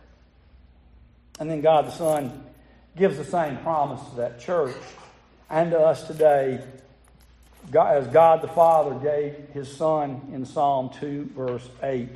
And 1.39 1.49
then 1.49 1.61
God 1.61 1.87
the 1.87 1.91
Son 1.91 2.43
gives 2.95 3.17
the 3.17 3.25
same 3.25 3.57
promise 3.57 4.07
to 4.09 4.15
that 4.17 4.39
church 4.39 4.75
and 5.49 5.71
to 5.71 5.79
us 5.79 6.05
today, 6.05 6.61
as 7.73 8.07
God 8.07 8.41
the 8.41 8.47
Father 8.47 8.95
gave 8.95 9.35
his 9.53 9.71
Son 9.75 10.21
in 10.33 10.45
Psalm 10.45 10.91
2, 10.99 11.31
verse 11.35 11.67
8. 11.81 12.09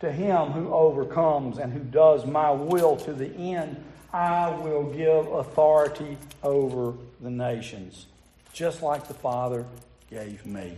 To 0.00 0.12
him 0.12 0.48
who 0.48 0.72
overcomes 0.72 1.58
and 1.58 1.72
who 1.72 1.80
does 1.80 2.26
my 2.26 2.50
will 2.50 2.96
to 2.98 3.12
the 3.12 3.34
end, 3.34 3.82
I 4.12 4.50
will 4.50 4.84
give 4.92 5.26
authority 5.26 6.18
over 6.42 6.94
the 7.20 7.30
nations, 7.30 8.06
just 8.52 8.82
like 8.82 9.08
the 9.08 9.14
Father 9.14 9.64
gave 10.10 10.44
me. 10.44 10.76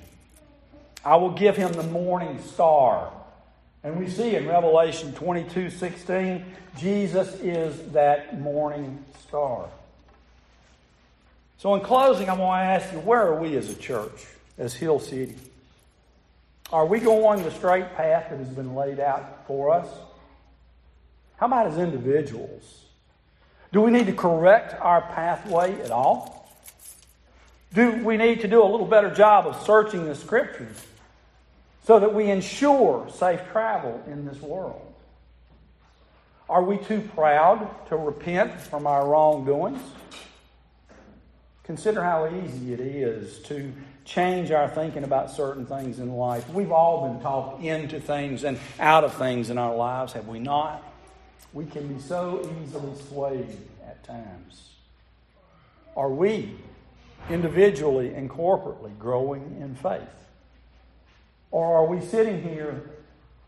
I 1.05 1.17
will 1.17 1.31
give 1.31 1.57
him 1.57 1.73
the 1.73 1.83
morning 1.85 2.41
star. 2.43 3.13
And 3.85 3.99
we 3.99 4.09
see 4.09 4.35
in 4.35 4.49
Revelation 4.49 5.13
22 5.13 5.71
16, 5.71 6.45
Jesus 6.77 7.35
is 7.41 7.93
that 7.93 8.41
morning 8.41 9.05
star. 9.27 9.69
So, 11.59 11.75
in 11.75 11.81
closing, 11.81 12.29
I 12.29 12.35
want 12.35 12.61
to 12.61 12.67
ask 12.67 12.93
you 12.93 13.01
where 13.01 13.23
are 13.23 13.41
we 13.41 13.57
as 13.57 13.69
a 13.71 13.75
church, 13.75 14.27
as 14.59 14.75
Hill 14.75 15.01
City? 15.01 15.37
Are 16.73 16.85
we 16.85 17.01
going 17.01 17.43
the 17.43 17.51
straight 17.51 17.95
path 17.95 18.29
that 18.31 18.39
has 18.39 18.49
been 18.49 18.75
laid 18.75 19.01
out 19.01 19.47
for 19.47 19.71
us? 19.71 19.89
How 21.39 21.47
about 21.47 21.67
as 21.67 21.79
individuals? 21.79 22.85
Do 23.73 23.81
we 23.81 23.91
need 23.91 24.07
to 24.07 24.13
correct 24.13 24.79
our 24.81 25.01
pathway 25.01 25.81
at 25.81 25.91
all? 25.91 26.51
Do 27.73 28.05
we 28.05 28.17
need 28.17 28.41
to 28.41 28.49
do 28.49 28.63
a 28.63 28.67
little 28.67 28.87
better 28.87 29.11
job 29.11 29.47
of 29.47 29.63
searching 29.65 30.07
the 30.07 30.15
scriptures 30.15 30.87
so 31.87 31.99
that 32.01 32.15
we 32.15 32.31
ensure 32.31 33.09
safe 33.11 33.41
travel 33.51 34.03
in 34.07 34.27
this 34.27 34.41
world? 34.41 34.93
Are 36.51 36.63
we 36.63 36.79
too 36.79 37.01
proud 37.15 37.71
to 37.89 37.97
repent 37.97 38.61
from 38.61 38.87
our 38.87 39.07
wrongdoings? 39.07 39.81
Consider 41.69 42.03
how 42.03 42.27
easy 42.35 42.73
it 42.73 42.81
is 42.81 43.41
to 43.41 43.71
change 44.07 44.51
our 44.51 44.71
thinking 44.71 45.05
about 45.05 45.31
certain 45.31 45.67
things 45.67 45.99
in 45.99 46.11
life. 46.11 46.49
We've 46.49 46.73
all 46.73 47.07
been 47.07 47.21
talked 47.21 47.63
into 47.63 48.01
things 48.01 48.43
and 48.45 48.59
out 48.81 49.05
of 49.05 49.13
things 49.13 49.51
in 49.51 49.59
our 49.59 49.77
lives, 49.77 50.15
have 50.15 50.27
we 50.29 50.39
not? 50.39 50.83
We 51.53 51.67
can 51.67 51.87
be 51.93 52.01
so 52.01 52.51
easily 52.63 52.95
swayed 53.11 53.59
at 53.87 54.03
times. 54.03 54.71
Are 55.95 56.09
we 56.09 56.57
individually 57.29 58.15
and 58.15 58.31
corporately 58.31 58.99
growing 58.99 59.59
in 59.61 59.75
faith? 59.75 60.09
Or 61.51 61.77
are 61.77 61.85
we 61.85 62.01
sitting 62.01 62.43
here 62.43 62.81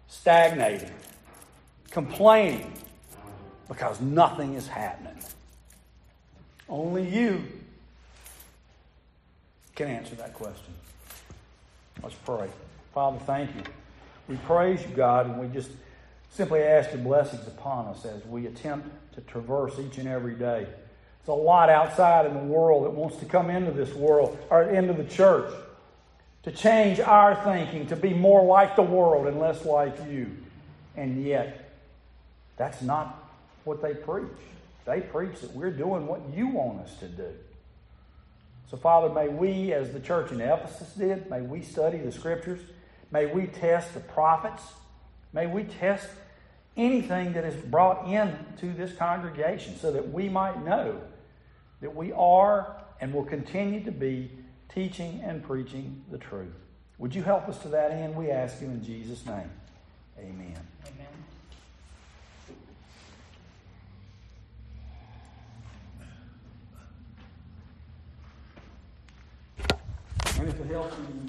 stagnating, 0.08 0.92
complaining 1.90 2.74
because 3.66 3.98
nothing 3.98 4.56
is 4.56 4.68
happening? 4.68 5.16
Only 6.68 7.08
you 7.08 7.44
can 9.80 9.88
answer 9.88 10.14
that 10.16 10.34
question. 10.34 10.74
Let's 12.02 12.14
pray. 12.26 12.48
Father, 12.92 13.18
thank 13.20 13.48
you. 13.56 13.62
We 14.28 14.36
praise 14.36 14.82
you, 14.82 14.88
God, 14.88 15.24
and 15.24 15.40
we 15.40 15.48
just 15.48 15.70
simply 16.28 16.60
ask 16.60 16.92
your 16.92 17.00
blessings 17.00 17.46
upon 17.46 17.86
us 17.86 18.04
as 18.04 18.22
we 18.26 18.46
attempt 18.46 18.90
to 19.14 19.22
traverse 19.22 19.78
each 19.78 19.96
and 19.96 20.06
every 20.06 20.34
day. 20.34 20.66
There's 20.66 21.28
a 21.28 21.32
lot 21.32 21.70
outside 21.70 22.26
in 22.26 22.34
the 22.34 22.40
world 22.40 22.84
that 22.84 22.90
wants 22.90 23.16
to 23.18 23.24
come 23.24 23.48
into 23.48 23.70
this 23.70 23.94
world 23.94 24.36
or 24.50 24.64
into 24.64 24.92
the 24.92 25.04
church 25.04 25.50
to 26.42 26.52
change 26.52 27.00
our 27.00 27.34
thinking, 27.42 27.86
to 27.86 27.96
be 27.96 28.12
more 28.12 28.44
like 28.44 28.76
the 28.76 28.82
world 28.82 29.28
and 29.28 29.38
less 29.38 29.64
like 29.64 29.96
you. 30.10 30.30
And 30.94 31.24
yet, 31.24 31.72
that's 32.58 32.82
not 32.82 33.32
what 33.64 33.80
they 33.80 33.94
preach. 33.94 34.26
They 34.84 35.00
preach 35.00 35.40
that 35.40 35.52
we're 35.52 35.70
doing 35.70 36.06
what 36.06 36.20
you 36.34 36.48
want 36.48 36.82
us 36.82 36.94
to 36.98 37.08
do. 37.08 37.32
So, 38.70 38.76
Father, 38.76 39.12
may 39.12 39.26
we, 39.26 39.72
as 39.72 39.92
the 39.92 39.98
church 39.98 40.30
in 40.30 40.40
Ephesus 40.40 40.94
did, 40.94 41.28
may 41.28 41.40
we 41.40 41.60
study 41.60 41.98
the 41.98 42.12
scriptures. 42.12 42.60
May 43.10 43.26
we 43.26 43.46
test 43.46 43.94
the 43.94 44.00
prophets. 44.00 44.62
May 45.32 45.46
we 45.46 45.64
test 45.64 46.06
anything 46.76 47.32
that 47.32 47.44
is 47.44 47.56
brought 47.56 48.06
into 48.06 48.72
this 48.72 48.92
congregation 48.96 49.76
so 49.76 49.90
that 49.90 50.12
we 50.12 50.28
might 50.28 50.64
know 50.64 51.00
that 51.80 51.96
we 51.96 52.12
are 52.12 52.76
and 53.00 53.12
will 53.12 53.24
continue 53.24 53.82
to 53.82 53.90
be 53.90 54.30
teaching 54.72 55.20
and 55.24 55.42
preaching 55.42 56.04
the 56.12 56.18
truth. 56.18 56.54
Would 56.98 57.12
you 57.12 57.24
help 57.24 57.48
us 57.48 57.58
to 57.62 57.68
that 57.68 57.90
end? 57.90 58.14
We 58.14 58.30
ask 58.30 58.60
you 58.60 58.68
in 58.68 58.84
Jesus' 58.84 59.26
name. 59.26 59.50
Amen. 60.16 60.58
And 70.40 70.48
if 70.48 70.58
it 70.58 70.70
helps 70.70 70.96
you, 70.96 71.20